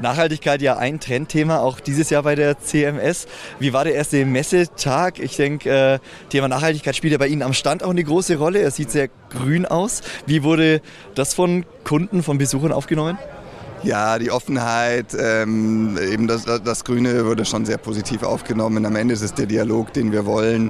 Nachhaltigkeit 0.02 0.62
ja 0.62 0.78
ein 0.78 1.00
Trendthema, 1.00 1.60
auch 1.60 1.80
dieses 1.80 2.10
Jahr 2.10 2.24
bei 2.24 2.36
der 2.36 2.60
CMS. 2.60 3.28
Wie 3.60 3.74
war 3.74 3.84
der 3.84 3.96
erste 3.96 4.26
Messetag? 4.26 5.20
Ich 5.20 5.36
denke, 5.36 5.70
äh, 5.70 6.00
Thema 6.30 6.48
Nachhaltigkeit 6.48 6.96
spielt 6.96 7.12
ja 7.12 7.18
bei 7.18 7.28
Ihnen 7.28 7.42
am 7.42 7.54
Stand 7.54 7.84
auch 7.84 7.90
eine 7.90 8.04
große 8.04 8.38
Rolle. 8.38 8.60
Er 8.60 8.72
sieht 8.72 8.92
sehr 8.92 9.10
grün 9.30 9.66
aus. 9.66 10.02
Wie 10.26 10.44
wurde 10.44 10.82
das 11.16 11.34
von 11.34 11.66
Kunden, 11.84 12.24
von 12.24 12.38
Besuchern 12.38 12.72
aufgenommen? 12.72 13.18
Ja, 13.84 14.20
die 14.20 14.30
Offenheit, 14.30 15.16
ähm, 15.18 15.98
eben 15.98 16.28
das, 16.28 16.44
das 16.44 16.84
Grüne 16.84 17.26
wurde 17.26 17.46
schon 17.46 17.66
sehr 17.66 17.78
positiv 17.78 18.24
aufgenommen. 18.24 18.86
Am 18.86 18.96
Ende 18.98 19.14
ist 19.14 19.22
es 19.22 19.34
der 19.34 19.46
Dialog, 19.46 19.94
den 19.94 20.12
wir 20.12 20.26
wollen. 20.26 20.70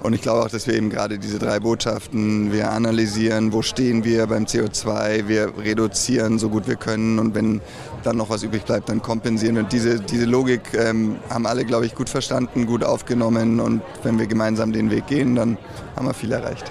Und 0.00 0.12
ich 0.12 0.22
glaube 0.22 0.42
auch, 0.42 0.48
dass 0.48 0.66
wir 0.66 0.74
eben 0.74 0.90
gerade 0.90 1.18
diese 1.18 1.38
drei 1.38 1.58
Botschaften, 1.58 2.52
wir 2.52 2.70
analysieren, 2.70 3.52
wo 3.52 3.62
stehen 3.62 4.04
wir 4.04 4.26
beim 4.26 4.44
CO2, 4.44 5.28
wir 5.28 5.52
reduzieren 5.58 6.38
so 6.38 6.48
gut 6.48 6.68
wir 6.68 6.76
können 6.76 7.18
und 7.18 7.34
wenn 7.34 7.60
dann 8.02 8.16
noch 8.16 8.30
was 8.30 8.42
übrig 8.42 8.64
bleibt, 8.64 8.88
dann 8.88 9.02
kompensieren. 9.02 9.58
Und 9.58 9.72
diese, 9.72 10.00
diese 10.00 10.26
Logik 10.26 10.74
ähm, 10.74 11.16
haben 11.28 11.46
alle, 11.46 11.64
glaube 11.64 11.86
ich, 11.86 11.94
gut 11.94 12.08
verstanden, 12.08 12.66
gut 12.66 12.84
aufgenommen 12.84 13.58
und 13.60 13.82
wenn 14.02 14.18
wir 14.18 14.26
gemeinsam 14.26 14.72
den 14.72 14.90
Weg 14.90 15.06
gehen, 15.06 15.34
dann 15.34 15.58
haben 15.96 16.06
wir 16.06 16.14
viel 16.14 16.32
erreicht. 16.32 16.70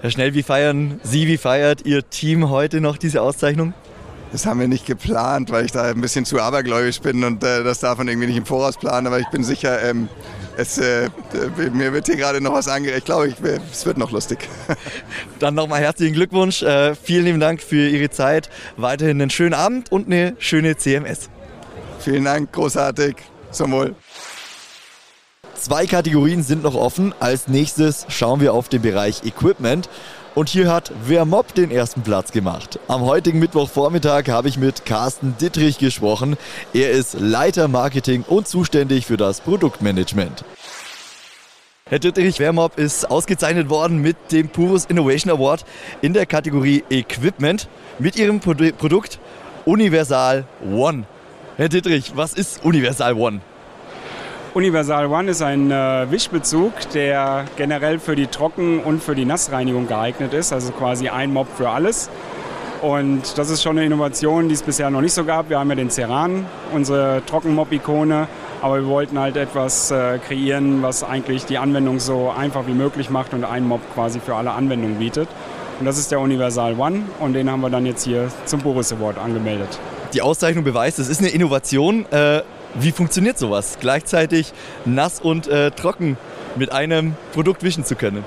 Herr 0.00 0.10
Schnell, 0.10 0.34
wie 0.34 0.42
feiern 0.42 1.00
Sie, 1.02 1.26
wie 1.26 1.38
feiert 1.38 1.86
Ihr 1.86 2.08
Team 2.08 2.50
heute 2.50 2.80
noch 2.80 2.96
diese 2.96 3.22
Auszeichnung? 3.22 3.72
Das 4.32 4.44
haben 4.44 4.60
wir 4.60 4.68
nicht 4.68 4.86
geplant, 4.86 5.50
weil 5.50 5.64
ich 5.64 5.72
da 5.72 5.84
ein 5.84 6.00
bisschen 6.00 6.24
zu 6.24 6.40
abergläubisch 6.40 7.00
bin 7.00 7.24
und 7.24 7.42
äh, 7.44 7.62
das 7.62 7.80
darf 7.80 7.98
man 7.98 8.08
irgendwie 8.08 8.26
nicht 8.26 8.36
im 8.36 8.46
Voraus 8.46 8.76
planen. 8.76 9.06
Aber 9.06 9.20
ich 9.20 9.28
bin 9.28 9.44
sicher, 9.44 9.82
ähm, 9.82 10.08
es, 10.56 10.78
äh, 10.78 11.10
mir 11.72 11.92
wird 11.92 12.06
hier 12.06 12.16
gerade 12.16 12.40
noch 12.40 12.52
was 12.52 12.68
angeregt. 12.68 12.98
Ich 13.00 13.04
glaube, 13.04 13.28
ich, 13.28 13.34
es 13.72 13.84
wird 13.84 13.98
noch 13.98 14.10
lustig. 14.10 14.48
Dann 15.38 15.54
nochmal 15.54 15.80
herzlichen 15.80 16.14
Glückwunsch. 16.14 16.62
Äh, 16.62 16.94
vielen 16.94 17.24
lieben 17.26 17.40
Dank 17.40 17.60
für 17.60 17.88
Ihre 17.88 18.10
Zeit. 18.10 18.48
Weiterhin 18.76 19.20
einen 19.20 19.30
schönen 19.30 19.54
Abend 19.54 19.92
und 19.92 20.06
eine 20.06 20.34
schöne 20.38 20.76
CMS. 20.76 21.28
Vielen 22.00 22.24
Dank, 22.24 22.52
großartig. 22.52 23.16
Zum 23.50 23.72
Wohl. 23.72 23.94
Zwei 25.54 25.86
Kategorien 25.86 26.42
sind 26.42 26.62
noch 26.62 26.74
offen. 26.74 27.14
Als 27.18 27.48
nächstes 27.48 28.06
schauen 28.08 28.40
wir 28.40 28.52
auf 28.52 28.68
den 28.68 28.82
Bereich 28.82 29.24
Equipment. 29.24 29.88
Und 30.36 30.50
hier 30.50 30.70
hat 30.70 30.92
Vermob 31.02 31.54
den 31.54 31.70
ersten 31.70 32.02
Platz 32.02 32.30
gemacht. 32.30 32.78
Am 32.88 33.00
heutigen 33.00 33.38
Mittwochvormittag 33.38 34.28
habe 34.28 34.48
ich 34.48 34.58
mit 34.58 34.84
Carsten 34.84 35.34
Dittrich 35.40 35.78
gesprochen. 35.78 36.36
Er 36.74 36.90
ist 36.90 37.18
Leiter 37.18 37.68
Marketing 37.68 38.22
und 38.28 38.46
zuständig 38.46 39.06
für 39.06 39.16
das 39.16 39.40
Produktmanagement. 39.40 40.44
Herr 41.88 42.00
Dittrich, 42.00 42.36
Vermob 42.36 42.78
ist 42.78 43.10
ausgezeichnet 43.10 43.70
worden 43.70 44.02
mit 44.02 44.18
dem 44.30 44.50
Purus 44.50 44.84
Innovation 44.84 45.32
Award 45.32 45.64
in 46.02 46.12
der 46.12 46.26
Kategorie 46.26 46.84
Equipment 46.90 47.66
mit 47.98 48.18
Ihrem 48.18 48.40
Produkt 48.40 49.18
Universal 49.64 50.44
One. 50.70 51.06
Herr 51.56 51.70
Dittrich, 51.70 52.12
was 52.14 52.34
ist 52.34 52.62
Universal 52.62 53.14
One? 53.14 53.40
Universal 54.56 55.08
One 55.08 55.30
ist 55.30 55.42
ein 55.42 55.70
äh, 55.70 56.10
Wischbezug, 56.10 56.72
der 56.94 57.44
generell 57.58 57.98
für 57.98 58.16
die 58.16 58.26
Trocken- 58.26 58.80
und 58.80 59.02
für 59.02 59.14
die 59.14 59.26
Nassreinigung 59.26 59.86
geeignet 59.86 60.32
ist, 60.32 60.50
also 60.50 60.72
quasi 60.72 61.10
ein 61.10 61.30
Mob 61.30 61.46
für 61.58 61.68
alles. 61.68 62.08
Und 62.80 63.36
das 63.36 63.50
ist 63.50 63.62
schon 63.62 63.76
eine 63.76 63.84
Innovation, 63.84 64.48
die 64.48 64.54
es 64.54 64.62
bisher 64.62 64.88
noch 64.88 65.02
nicht 65.02 65.12
so 65.12 65.24
gab. 65.24 65.50
Wir 65.50 65.58
haben 65.58 65.68
ja 65.68 65.74
den 65.74 65.90
Ceran, 65.90 66.46
unsere 66.72 67.20
Trockenmob-Ikone, 67.26 68.28
aber 68.62 68.76
wir 68.76 68.86
wollten 68.86 69.18
halt 69.18 69.36
etwas 69.36 69.90
äh, 69.90 70.18
kreieren, 70.26 70.80
was 70.80 71.04
eigentlich 71.04 71.44
die 71.44 71.58
Anwendung 71.58 72.00
so 72.00 72.30
einfach 72.30 72.66
wie 72.66 72.72
möglich 72.72 73.10
macht 73.10 73.34
und 73.34 73.44
einen 73.44 73.68
Mob 73.68 73.82
quasi 73.92 74.20
für 74.20 74.36
alle 74.36 74.52
Anwendungen 74.52 74.98
bietet. 74.98 75.28
Und 75.78 75.84
das 75.84 75.98
ist 75.98 76.10
der 76.12 76.20
Universal 76.20 76.80
One 76.80 77.02
und 77.20 77.34
den 77.34 77.50
haben 77.50 77.60
wir 77.60 77.68
dann 77.68 77.84
jetzt 77.84 78.04
hier 78.04 78.30
zum 78.46 78.60
Boris 78.62 78.90
Award 78.90 79.18
angemeldet. 79.18 79.78
Die 80.14 80.22
Auszeichnung 80.22 80.64
beweist, 80.64 80.98
es 80.98 81.10
ist 81.10 81.20
eine 81.20 81.28
Innovation. 81.28 82.06
Äh 82.10 82.40
wie 82.80 82.92
funktioniert 82.92 83.38
sowas? 83.38 83.78
Gleichzeitig 83.80 84.52
nass 84.84 85.20
und 85.20 85.48
äh, 85.48 85.70
trocken 85.70 86.16
mit 86.56 86.72
einem 86.72 87.14
Produkt 87.32 87.62
wischen 87.62 87.84
zu 87.84 87.96
können? 87.96 88.24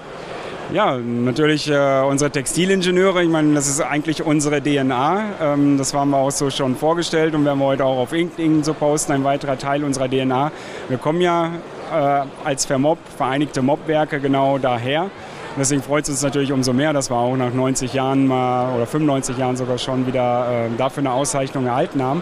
Ja, 0.72 0.98
natürlich 0.98 1.68
äh, 1.68 2.02
unsere 2.08 2.30
Textilingenieure, 2.30 3.24
ich 3.24 3.30
meine, 3.30 3.56
das 3.56 3.68
ist 3.68 3.82
eigentlich 3.82 4.22
unsere 4.22 4.62
DNA. 4.62 5.24
Ähm, 5.42 5.80
das 5.80 5.96
haben 5.96 6.12
wir 6.12 6.18
auch 6.18 6.30
so 6.30 6.52
schon 6.52 6.76
vorgestellt 6.76 7.34
und 7.34 7.44
werden 7.44 7.58
wir 7.58 7.66
heute 7.66 7.86
auch 7.86 7.98
auf 7.98 8.12
LinkedIn 8.12 8.64
so 8.64 8.76
posten, 8.76 9.14
ein 9.14 9.24
weiterer 9.24 9.58
Teil 9.58 9.84
unserer 9.84 10.08
DNA. 10.08 10.52
Wir 10.88 10.98
kommen 11.00 11.22
ja 11.22 11.52
äh, 11.92 12.22
als 12.46 12.66
Vermob, 12.66 13.00
Vereinigte 13.18 13.64
Mobwerke, 13.64 14.20
genau 14.20 14.60
daher. 14.60 15.10
Deswegen 15.58 15.82
freut 15.82 16.04
es 16.04 16.12
uns 16.12 16.22
natürlich 16.22 16.52
umso 16.52 16.72
mehr, 16.72 16.94
dass 16.94 17.10
wir 17.10 17.18
auch 17.18 17.36
nach 17.36 17.52
90 17.52 17.94
Jahren 17.94 18.28
mal 18.28 18.76
oder 18.76 18.86
95 18.86 19.40
Jahren 19.40 19.58
sogar 19.58 19.80
schon 19.80 20.06
wieder 20.06 20.68
äh, 20.68 20.78
dafür 20.78 21.02
eine 21.02 21.12
Auszeichnung 21.14 21.66
erhalten 21.66 22.04
haben. 22.04 22.22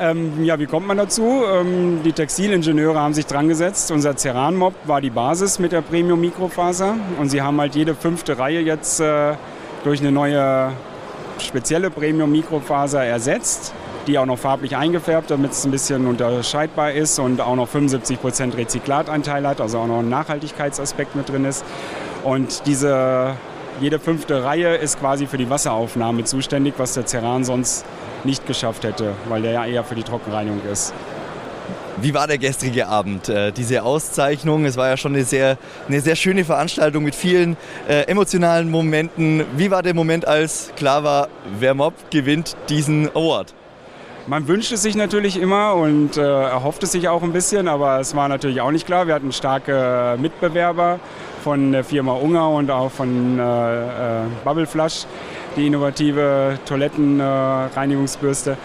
Ähm, 0.00 0.44
ja, 0.44 0.58
wie 0.58 0.66
kommt 0.66 0.86
man 0.86 0.96
dazu? 0.96 1.42
Ähm, 1.52 2.00
die 2.04 2.12
Textilingenieure 2.12 2.98
haben 2.98 3.14
sich 3.14 3.26
dran 3.26 3.48
gesetzt. 3.48 3.92
Unser 3.92 4.16
Ceran-Mob 4.16 4.74
war 4.86 5.00
die 5.00 5.10
Basis 5.10 5.58
mit 5.58 5.72
der 5.72 5.82
Premium-Mikrofaser 5.82 6.96
und 7.20 7.28
sie 7.28 7.42
haben 7.42 7.60
halt 7.60 7.76
jede 7.76 7.94
fünfte 7.94 8.38
Reihe 8.38 8.60
jetzt 8.60 9.00
äh, 9.00 9.34
durch 9.84 10.00
eine 10.00 10.10
neue 10.10 10.72
spezielle 11.38 11.90
Premium-Mikrofaser 11.90 13.04
ersetzt, 13.04 13.72
die 14.06 14.18
auch 14.18 14.26
noch 14.26 14.38
farblich 14.38 14.76
eingefärbt, 14.76 15.30
damit 15.30 15.52
es 15.52 15.64
ein 15.64 15.70
bisschen 15.70 16.06
unterscheidbar 16.06 16.92
ist 16.92 17.18
und 17.18 17.40
auch 17.40 17.56
noch 17.56 17.68
75% 17.68 18.56
Rezyklatanteil 18.56 19.46
hat, 19.46 19.60
also 19.60 19.78
auch 19.78 19.86
noch 19.86 20.00
ein 20.00 20.08
Nachhaltigkeitsaspekt 20.08 21.14
mit 21.14 21.28
drin 21.28 21.44
ist. 21.44 21.64
Und 22.24 22.66
diese 22.66 23.34
jede 23.80 23.98
fünfte 23.98 24.44
Reihe 24.44 24.76
ist 24.76 25.00
quasi 25.00 25.26
für 25.26 25.36
die 25.36 25.50
Wasseraufnahme 25.50 26.24
zuständig, 26.24 26.74
was 26.78 26.94
der 26.94 27.06
Ceran 27.06 27.44
sonst 27.44 27.84
nicht 28.24 28.46
geschafft 28.46 28.84
hätte, 28.84 29.12
weil 29.28 29.42
der 29.42 29.52
ja 29.52 29.66
eher 29.66 29.84
für 29.84 29.94
die 29.94 30.02
Trockenreinigung 30.02 30.60
ist. 30.70 30.94
Wie 31.96 32.12
war 32.12 32.26
der 32.26 32.38
gestrige 32.38 32.88
Abend? 32.88 33.28
Äh, 33.28 33.52
diese 33.52 33.84
Auszeichnung, 33.84 34.64
es 34.64 34.76
war 34.76 34.88
ja 34.88 34.96
schon 34.96 35.14
eine 35.14 35.24
sehr, 35.24 35.58
eine 35.86 36.00
sehr 36.00 36.16
schöne 36.16 36.44
Veranstaltung 36.44 37.04
mit 37.04 37.14
vielen 37.14 37.56
äh, 37.88 38.02
emotionalen 38.02 38.68
Momenten. 38.70 39.44
Wie 39.56 39.70
war 39.70 39.82
der 39.82 39.94
Moment, 39.94 40.26
als 40.26 40.72
klar 40.76 41.04
war, 41.04 41.28
Vermob 41.60 41.94
gewinnt 42.10 42.56
diesen 42.68 43.08
Award? 43.14 43.54
Man 44.26 44.48
wünscht 44.48 44.72
es 44.72 44.82
sich 44.82 44.96
natürlich 44.96 45.38
immer 45.38 45.74
und 45.74 46.16
äh, 46.16 46.22
erhofft 46.22 46.82
es 46.82 46.92
sich 46.92 47.08
auch 47.08 47.22
ein 47.22 47.32
bisschen, 47.32 47.68
aber 47.68 48.00
es 48.00 48.16
war 48.16 48.26
natürlich 48.26 48.60
auch 48.62 48.70
nicht 48.70 48.86
klar. 48.86 49.06
Wir 49.06 49.14
hatten 49.14 49.32
starke 49.32 50.16
Mitbewerber 50.18 50.98
von 51.44 51.72
der 51.72 51.84
Firma 51.84 52.14
Unger 52.14 52.48
und 52.48 52.70
auch 52.70 52.90
von 52.90 53.38
äh, 53.38 53.42
äh, 53.42 54.22
Bubble 54.42 54.66
Flush, 54.66 55.04
die 55.56 55.66
innovative 55.66 56.58
Toilettenreinigungsbürste. 56.66 58.56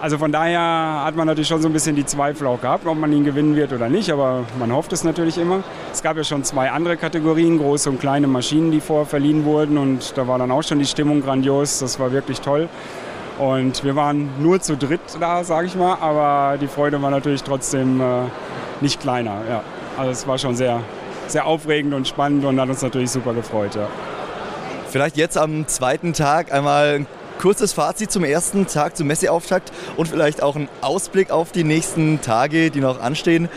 Also 0.00 0.16
von 0.16 0.30
daher 0.30 1.02
hat 1.04 1.16
man 1.16 1.26
natürlich 1.26 1.48
schon 1.48 1.60
so 1.60 1.68
ein 1.68 1.72
bisschen 1.72 1.96
die 1.96 2.06
Zweifel 2.06 2.46
auch 2.46 2.60
gehabt, 2.60 2.86
ob 2.86 2.96
man 2.96 3.12
ihn 3.12 3.24
gewinnen 3.24 3.56
wird 3.56 3.72
oder 3.72 3.88
nicht, 3.88 4.12
aber 4.12 4.44
man 4.58 4.72
hofft 4.72 4.92
es 4.92 5.02
natürlich 5.02 5.38
immer. 5.38 5.64
Es 5.92 6.02
gab 6.02 6.16
ja 6.16 6.22
schon 6.22 6.44
zwei 6.44 6.70
andere 6.70 6.96
Kategorien, 6.96 7.58
große 7.58 7.90
und 7.90 7.98
kleine 7.98 8.28
Maschinen, 8.28 8.70
die 8.70 8.80
vorher 8.80 9.06
verliehen 9.06 9.44
wurden 9.44 9.76
und 9.76 10.16
da 10.16 10.28
war 10.28 10.38
dann 10.38 10.52
auch 10.52 10.62
schon 10.62 10.78
die 10.78 10.86
Stimmung 10.86 11.20
grandios, 11.20 11.80
das 11.80 11.98
war 11.98 12.12
wirklich 12.12 12.40
toll. 12.40 12.68
Und 13.38 13.82
wir 13.82 13.96
waren 13.96 14.28
nur 14.40 14.60
zu 14.60 14.76
dritt 14.76 15.00
da, 15.18 15.42
sage 15.42 15.66
ich 15.66 15.74
mal, 15.74 15.96
aber 16.00 16.58
die 16.58 16.68
Freude 16.68 17.02
war 17.02 17.10
natürlich 17.10 17.42
trotzdem 17.42 18.00
äh, 18.00 18.04
nicht 18.80 19.00
kleiner. 19.00 19.42
Ja. 19.48 19.62
Also 19.96 20.12
es 20.12 20.26
war 20.28 20.38
schon 20.38 20.54
sehr, 20.54 20.80
sehr 21.26 21.44
aufregend 21.46 21.94
und 21.94 22.06
spannend 22.06 22.44
und 22.44 22.60
hat 22.60 22.68
uns 22.68 22.82
natürlich 22.82 23.10
super 23.10 23.34
gefreut. 23.34 23.74
Ja. 23.74 23.88
Vielleicht 24.90 25.18
jetzt 25.18 25.36
am 25.36 25.66
zweiten 25.66 26.14
Tag 26.14 26.52
einmal 26.52 27.00
ein 27.00 27.06
kurzes 27.38 27.74
Fazit 27.74 28.10
zum 28.10 28.24
ersten 28.24 28.66
Tag, 28.66 28.96
zum 28.96 29.06
Messeauftakt 29.06 29.70
und 29.96 30.08
vielleicht 30.08 30.42
auch 30.42 30.56
ein 30.56 30.68
Ausblick 30.80 31.30
auf 31.30 31.52
die 31.52 31.62
nächsten 31.62 32.20
Tage, 32.20 32.70
die 32.70 32.80
noch 32.80 33.00
anstehen. 33.00 33.48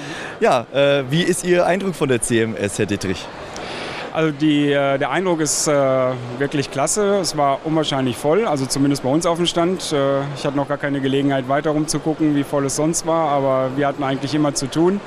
Ja, 0.42 0.66
äh, 0.74 1.04
wie 1.10 1.24
ist 1.24 1.46
Ihr 1.46 1.66
Eindruck 1.66 1.96
von 1.96 2.10
der 2.10 2.22
CMS, 2.22 2.78
Herr 2.78 2.86
Dittrich? 2.86 3.26
Also 4.14 4.32
die, 4.32 4.74
äh, 4.74 4.98
der 4.98 5.10
Eindruck 5.10 5.40
ist 5.40 5.68
äh, 5.68 5.72
wirklich 6.38 6.70
klasse. 6.70 7.20
Es 7.22 7.38
war 7.38 7.60
unwahrscheinlich 7.64 8.18
voll, 8.18 8.46
also 8.46 8.66
zumindest 8.66 9.04
bei 9.04 9.10
uns 9.10 9.26
auf 9.26 9.38
dem 9.38 9.46
Stand. 9.46 9.94
Äh, 9.94 10.22
ich 10.36 10.46
hatte 10.46 10.58
noch 10.58 10.68
gar 10.68 10.78
keine 10.78 11.00
Gelegenheit, 11.00 11.48
weiter 11.48 11.70
rumzugucken, 11.70 12.36
wie 12.36 12.44
voll 12.44 12.66
es 12.66 12.76
sonst 12.76 13.08
war, 13.08 13.30
aber 13.30 13.72
wir 13.78 13.88
hatten 13.88 14.04
eigentlich 14.04 14.36
immer 14.36 14.54
zu 14.54 14.68
tun. 14.68 15.00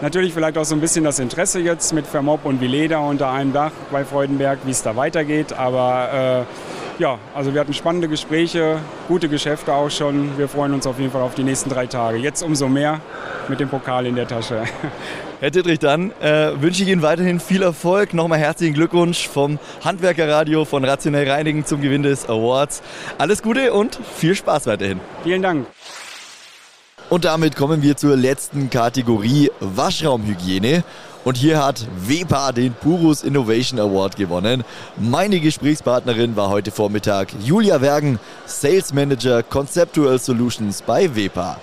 Natürlich 0.00 0.34
vielleicht 0.34 0.58
auch 0.58 0.64
so 0.64 0.74
ein 0.74 0.80
bisschen 0.80 1.04
das 1.04 1.18
Interesse 1.18 1.60
jetzt 1.60 1.92
mit 1.92 2.06
Vermob 2.06 2.44
und 2.44 2.60
Vileda 2.60 2.98
unter 2.98 3.30
einem 3.30 3.52
Dach 3.52 3.72
bei 3.90 4.04
Freudenberg, 4.04 4.58
wie 4.64 4.70
es 4.70 4.82
da 4.82 4.96
weitergeht. 4.96 5.52
Aber 5.52 6.46
äh, 6.98 7.02
ja, 7.02 7.18
also 7.34 7.54
wir 7.54 7.60
hatten 7.60 7.74
spannende 7.74 8.08
Gespräche, 8.08 8.78
gute 9.08 9.28
Geschäfte 9.28 9.72
auch 9.72 9.90
schon. 9.90 10.38
Wir 10.38 10.48
freuen 10.48 10.72
uns 10.74 10.86
auf 10.86 10.98
jeden 10.98 11.10
Fall 11.10 11.22
auf 11.22 11.34
die 11.34 11.42
nächsten 11.42 11.70
drei 11.70 11.86
Tage. 11.86 12.18
Jetzt 12.18 12.42
umso 12.42 12.68
mehr 12.68 13.00
mit 13.48 13.60
dem 13.60 13.68
Pokal 13.68 14.06
in 14.06 14.14
der 14.14 14.28
Tasche. 14.28 14.64
Herr 15.40 15.50
Dittrich, 15.50 15.78
dann 15.78 16.12
äh, 16.20 16.52
wünsche 16.60 16.82
ich 16.82 16.88
Ihnen 16.88 17.02
weiterhin 17.02 17.40
viel 17.40 17.62
Erfolg. 17.62 18.14
Nochmal 18.14 18.38
herzlichen 18.38 18.74
Glückwunsch 18.74 19.28
vom 19.28 19.58
Handwerkerradio 19.84 20.64
von 20.64 20.84
Rationell 20.84 21.28
Reinigen 21.28 21.64
zum 21.66 21.80
Gewinn 21.80 22.02
des 22.02 22.28
Awards. 22.28 22.82
Alles 23.18 23.42
Gute 23.42 23.72
und 23.72 23.98
viel 24.16 24.34
Spaß 24.34 24.66
weiterhin. 24.66 25.00
Vielen 25.24 25.42
Dank. 25.42 25.66
Und 27.10 27.26
damit 27.26 27.54
kommen 27.54 27.82
wir 27.82 27.96
zur 27.96 28.16
letzten 28.16 28.70
Kategorie 28.70 29.50
Waschraumhygiene. 29.60 30.84
Und 31.24 31.36
hier 31.36 31.64
hat 31.64 31.86
WEPA 32.06 32.52
den 32.52 32.74
Purus 32.74 33.22
Innovation 33.22 33.78
Award 33.78 34.16
gewonnen. 34.16 34.64
Meine 34.98 35.40
Gesprächspartnerin 35.40 36.36
war 36.36 36.48
heute 36.48 36.70
Vormittag 36.70 37.28
Julia 37.42 37.80
Wergen, 37.80 38.18
Sales 38.46 38.92
Manager 38.92 39.42
Conceptual 39.42 40.18
Solutions 40.18 40.82
bei 40.82 41.14
WEPA. 41.14 41.60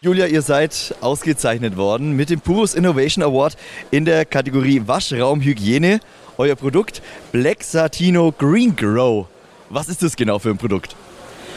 Julia, 0.00 0.26
ihr 0.26 0.42
seid 0.42 0.94
ausgezeichnet 1.00 1.76
worden 1.76 2.12
mit 2.12 2.30
dem 2.30 2.40
Purus 2.40 2.74
Innovation 2.74 3.24
Award 3.24 3.56
in 3.90 4.04
der 4.04 4.24
Kategorie 4.24 4.82
Waschraumhygiene. 4.86 6.00
Euer 6.36 6.54
Produkt 6.54 7.02
Black 7.32 7.62
Satino 7.62 8.32
Green 8.32 8.76
Grow. 8.76 9.26
Was 9.70 9.88
ist 9.88 10.02
das 10.02 10.16
genau 10.16 10.38
für 10.38 10.50
ein 10.50 10.58
Produkt? 10.58 10.94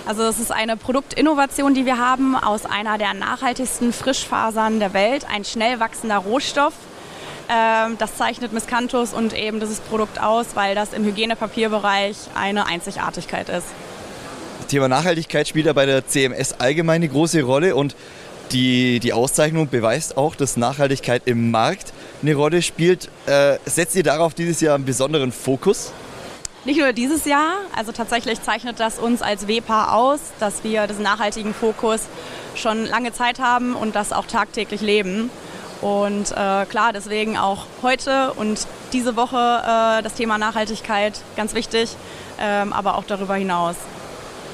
Also 0.05 0.23
das 0.23 0.39
ist 0.39 0.51
eine 0.51 0.77
Produktinnovation, 0.77 1.73
die 1.73 1.85
wir 1.85 1.97
haben 1.97 2.35
aus 2.35 2.65
einer 2.65 2.97
der 2.97 3.13
nachhaltigsten 3.13 3.93
Frischfasern 3.93 4.79
der 4.79 4.93
Welt, 4.93 5.25
ein 5.31 5.45
schnell 5.45 5.79
wachsender 5.79 6.17
Rohstoff. 6.17 6.73
Ähm, 7.49 7.97
das 7.97 8.15
zeichnet 8.17 8.53
Miscanthus 8.53 9.13
und 9.13 9.33
eben 9.33 9.59
dieses 9.59 9.79
Produkt 9.79 10.21
aus, 10.21 10.47
weil 10.55 10.73
das 10.73 10.93
im 10.93 11.03
Hygienepapierbereich 11.03 12.15
eine 12.33 12.65
Einzigartigkeit 12.65 13.49
ist. 13.49 13.67
Das 14.59 14.67
Thema 14.67 14.87
Nachhaltigkeit 14.87 15.47
spielt 15.47 15.65
ja 15.65 15.73
bei 15.73 15.85
der 15.85 16.07
CMS 16.07 16.53
allgemein 16.53 16.97
eine 16.97 17.09
große 17.09 17.41
Rolle 17.43 17.75
und 17.75 17.95
die, 18.51 18.99
die 18.99 19.13
Auszeichnung 19.13 19.69
beweist 19.69 20.17
auch, 20.17 20.35
dass 20.35 20.57
Nachhaltigkeit 20.57 21.23
im 21.25 21.51
Markt 21.51 21.93
eine 22.21 22.35
Rolle 22.35 22.61
spielt. 22.61 23.09
Äh, 23.25 23.57
setzt 23.65 23.95
ihr 23.95 24.03
darauf 24.03 24.33
dieses 24.33 24.61
Jahr 24.61 24.75
einen 24.75 24.85
besonderen 24.85 25.31
Fokus? 25.31 25.93
Nicht 26.63 26.79
nur 26.79 26.93
dieses 26.93 27.25
Jahr, 27.25 27.55
also 27.75 27.91
tatsächlich 27.91 28.39
zeichnet 28.43 28.79
das 28.79 28.99
uns 28.99 29.23
als 29.23 29.47
WEPA 29.47 29.95
aus, 29.95 30.19
dass 30.39 30.63
wir 30.63 30.85
diesen 30.85 31.01
nachhaltigen 31.01 31.55
Fokus 31.55 32.01
schon 32.53 32.85
lange 32.85 33.13
Zeit 33.13 33.39
haben 33.39 33.75
und 33.75 33.95
das 33.95 34.13
auch 34.13 34.27
tagtäglich 34.27 34.79
leben. 34.81 35.31
Und 35.81 36.29
äh, 36.31 36.65
klar, 36.65 36.93
deswegen 36.93 37.35
auch 37.35 37.65
heute 37.81 38.33
und 38.33 38.67
diese 38.93 39.15
Woche 39.15 39.37
äh, 39.37 40.03
das 40.03 40.13
Thema 40.13 40.37
Nachhaltigkeit 40.37 41.19
ganz 41.35 41.55
wichtig, 41.55 41.95
ähm, 42.39 42.73
aber 42.73 42.95
auch 42.95 43.05
darüber 43.05 43.33
hinaus. 43.33 43.75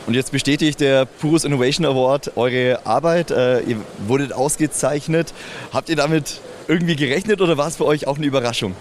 Und 0.05 0.13
jetzt 0.13 0.31
bestätigt 0.31 0.79
der 0.79 1.03
Purus 1.03 1.43
Innovation 1.43 1.85
Award 1.85 2.37
eure 2.37 2.79
Arbeit. 2.85 3.31
Äh, 3.31 3.59
ihr 3.63 3.81
wurdet 4.07 4.31
ausgezeichnet. 4.31 5.33
Habt 5.73 5.89
ihr 5.89 5.97
damit 5.97 6.39
irgendwie 6.69 6.95
gerechnet 6.95 7.41
oder 7.41 7.57
war 7.57 7.67
es 7.67 7.75
für 7.75 7.85
euch 7.85 8.07
auch 8.07 8.15
eine 8.15 8.25
Überraschung? 8.25 8.73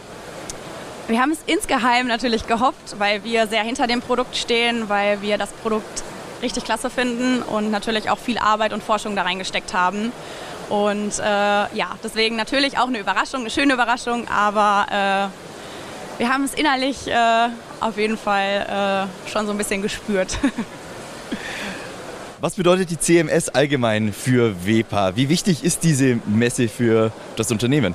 Wir 1.08 1.20
haben 1.20 1.30
es 1.30 1.38
insgeheim 1.46 2.08
natürlich 2.08 2.48
gehofft, 2.48 2.98
weil 2.98 3.22
wir 3.22 3.46
sehr 3.46 3.62
hinter 3.62 3.86
dem 3.86 4.00
Produkt 4.00 4.36
stehen, 4.36 4.88
weil 4.88 5.22
wir 5.22 5.38
das 5.38 5.50
Produkt 5.50 6.02
richtig 6.42 6.64
klasse 6.64 6.90
finden 6.90 7.42
und 7.42 7.70
natürlich 7.70 8.10
auch 8.10 8.18
viel 8.18 8.38
Arbeit 8.38 8.72
und 8.72 8.82
Forschung 8.82 9.14
da 9.14 9.22
reingesteckt 9.22 9.72
haben. 9.72 10.10
Und 10.68 11.20
äh, 11.20 11.22
ja, 11.22 11.96
deswegen 12.02 12.34
natürlich 12.34 12.76
auch 12.78 12.88
eine 12.88 12.98
Überraschung, 12.98 13.42
eine 13.42 13.50
schöne 13.50 13.74
Überraschung, 13.74 14.26
aber 14.26 15.30
äh, 15.30 16.18
wir 16.18 16.28
haben 16.28 16.42
es 16.42 16.54
innerlich 16.54 17.06
äh, 17.06 17.48
auf 17.78 17.96
jeden 17.98 18.18
Fall 18.18 19.06
äh, 19.28 19.30
schon 19.30 19.46
so 19.46 19.52
ein 19.52 19.58
bisschen 19.58 19.82
gespürt. 19.82 20.36
Was 22.40 22.56
bedeutet 22.56 22.90
die 22.90 22.98
CMS 22.98 23.48
allgemein 23.48 24.12
für 24.12 24.66
WEPA? 24.66 25.14
Wie 25.14 25.28
wichtig 25.28 25.62
ist 25.62 25.84
diese 25.84 26.18
Messe 26.26 26.68
für 26.68 27.12
das 27.36 27.52
Unternehmen? 27.52 27.94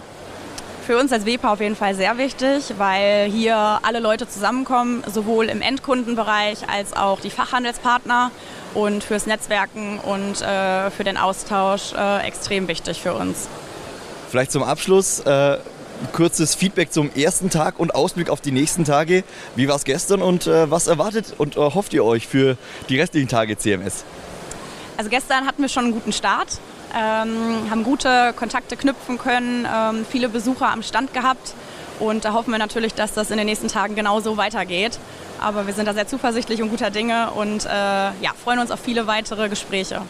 Für 0.86 0.98
uns 0.98 1.14
als 1.14 1.26
WEPA 1.26 1.54
auf 1.54 1.62
jeden 1.62 1.76
Fall 1.76 1.94
sehr 1.94 2.18
wichtig, 2.18 2.74
weil 2.78 3.30
hier 3.30 3.56
alle 3.84 4.00
Leute 4.00 4.28
zusammenkommen, 4.28 5.04
sowohl 5.06 5.46
im 5.46 5.62
Endkundenbereich 5.62 6.68
als 6.68 6.94
auch 6.94 7.20
die 7.20 7.30
Fachhandelspartner 7.30 8.32
und 8.74 9.04
fürs 9.04 9.28
Netzwerken 9.28 10.00
und 10.00 10.42
äh, 10.42 10.90
für 10.90 11.04
den 11.04 11.18
Austausch 11.18 11.94
äh, 11.94 12.26
extrem 12.26 12.68
wichtig 12.68 13.00
für 13.00 13.14
uns. 13.14 13.48
Vielleicht 14.30 14.52
zum 14.52 14.64
Abschluss 14.64 15.20
äh, 15.20 15.58
kurzes 16.14 16.56
Feedback 16.56 16.92
zum 16.92 17.12
ersten 17.14 17.50
Tag 17.52 17.80
und 17.80 17.94
Ausblick 17.94 18.30
auf 18.30 18.42
die 18.42 18.52
nächsten 18.52 18.84
Tage. 18.84 19.24
Wie 19.56 19.68
war 19.68 19.76
es 19.76 19.84
gestern 19.84 20.22
und 20.24 20.48
äh, 20.48 20.72
was 20.72 20.88
erwartet 20.88 21.36
und 21.38 21.58
äh, 21.58 21.60
hofft 21.60 21.94
ihr 21.94 22.04
euch 22.04 22.28
für 22.28 22.58
die 22.90 23.00
restlichen 23.00 23.28
Tage 23.28 23.58
CMS? 23.58 24.04
Also 24.98 25.10
gestern 25.10 25.46
hatten 25.46 25.62
wir 25.62 25.70
schon 25.70 25.86
einen 25.86 25.94
guten 25.94 26.14
Start, 26.14 26.60
ähm, 26.96 27.70
haben 27.70 27.84
gute 27.84 28.34
Kontakte 28.36 28.78
knüpfen 28.78 29.18
können, 29.18 29.68
ähm, 29.74 30.06
viele 30.10 30.30
Besucher 30.30 30.70
am 30.70 30.84
Stand 30.84 31.14
gehabt 31.14 31.54
und 32.02 32.26
da 32.26 32.34
hoffen 32.34 32.52
wir 32.52 32.58
natürlich, 32.58 32.96
dass 32.96 33.14
das 33.14 33.30
in 33.30 33.38
den 33.38 33.46
nächsten 33.46 33.68
Tagen 33.68 33.96
genauso 33.96 34.36
weitergeht. 34.36 34.98
Aber 35.40 35.68
wir 35.68 35.74
sind 35.74 35.88
da 35.88 35.94
sehr 35.94 36.08
zuversichtlich 36.08 36.62
und 36.62 36.70
guter 36.70 36.90
Dinge 36.90 37.32
und 37.32 37.66
äh, 37.66 37.70
ja, 37.70 38.32
freuen 38.44 38.60
uns 38.60 38.72
auf 38.72 38.80
viele 38.80 39.08
weitere 39.08 39.50
Gespräche. 39.50 40.02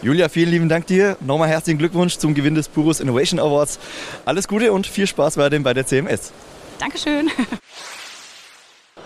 Julia, 0.00 0.28
vielen 0.28 0.50
lieben 0.50 0.68
Dank 0.68 0.86
dir. 0.86 1.16
Nochmal 1.20 1.48
herzlichen 1.48 1.78
Glückwunsch 1.78 2.18
zum 2.18 2.34
Gewinn 2.34 2.54
des 2.54 2.68
Purus 2.68 3.00
Innovation 3.00 3.40
Awards. 3.40 3.80
Alles 4.24 4.46
Gute 4.46 4.72
und 4.72 4.86
viel 4.86 5.08
Spaß 5.08 5.36
weiterhin 5.38 5.64
bei 5.64 5.74
der 5.74 5.86
CMS. 5.86 6.32
Dankeschön. 6.78 7.30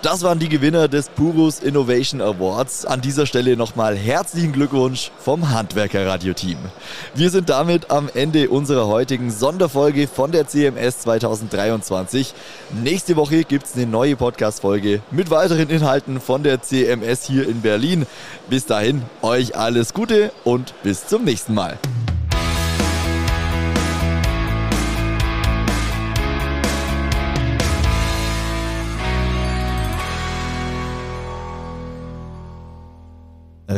Das 0.02 0.24
waren 0.24 0.40
die 0.40 0.48
Gewinner 0.48 0.88
des 0.88 1.08
Purus 1.08 1.60
Innovation 1.60 2.20
Awards. 2.20 2.84
An 2.84 3.00
dieser 3.00 3.24
Stelle 3.24 3.56
nochmal 3.56 3.96
herzlichen 3.96 4.50
Glückwunsch 4.50 5.12
vom 5.16 5.50
Handwerker-Radio-Team. 5.50 6.58
Wir 7.14 7.30
sind 7.30 7.48
damit 7.48 7.92
am 7.92 8.10
Ende 8.12 8.50
unserer 8.50 8.88
heutigen 8.88 9.30
Sonderfolge 9.30 10.08
von 10.08 10.32
der 10.32 10.48
CMS 10.48 10.98
2023. 10.98 12.34
Nächste 12.82 13.14
Woche 13.14 13.44
gibt 13.44 13.66
es 13.66 13.76
eine 13.76 13.86
neue 13.86 14.16
Podcast-Folge 14.16 15.02
mit 15.12 15.30
weiteren 15.30 15.70
Inhalten 15.70 16.20
von 16.20 16.42
der 16.42 16.60
CMS 16.62 17.24
hier 17.24 17.48
in 17.48 17.60
Berlin. 17.60 18.04
Bis 18.50 18.66
dahin, 18.66 19.02
euch 19.22 19.56
alles 19.56 19.94
Gute 19.94 20.32
und 20.42 20.74
bis 20.82 21.06
zum 21.06 21.22
nächsten 21.22 21.54
Mal. 21.54 21.78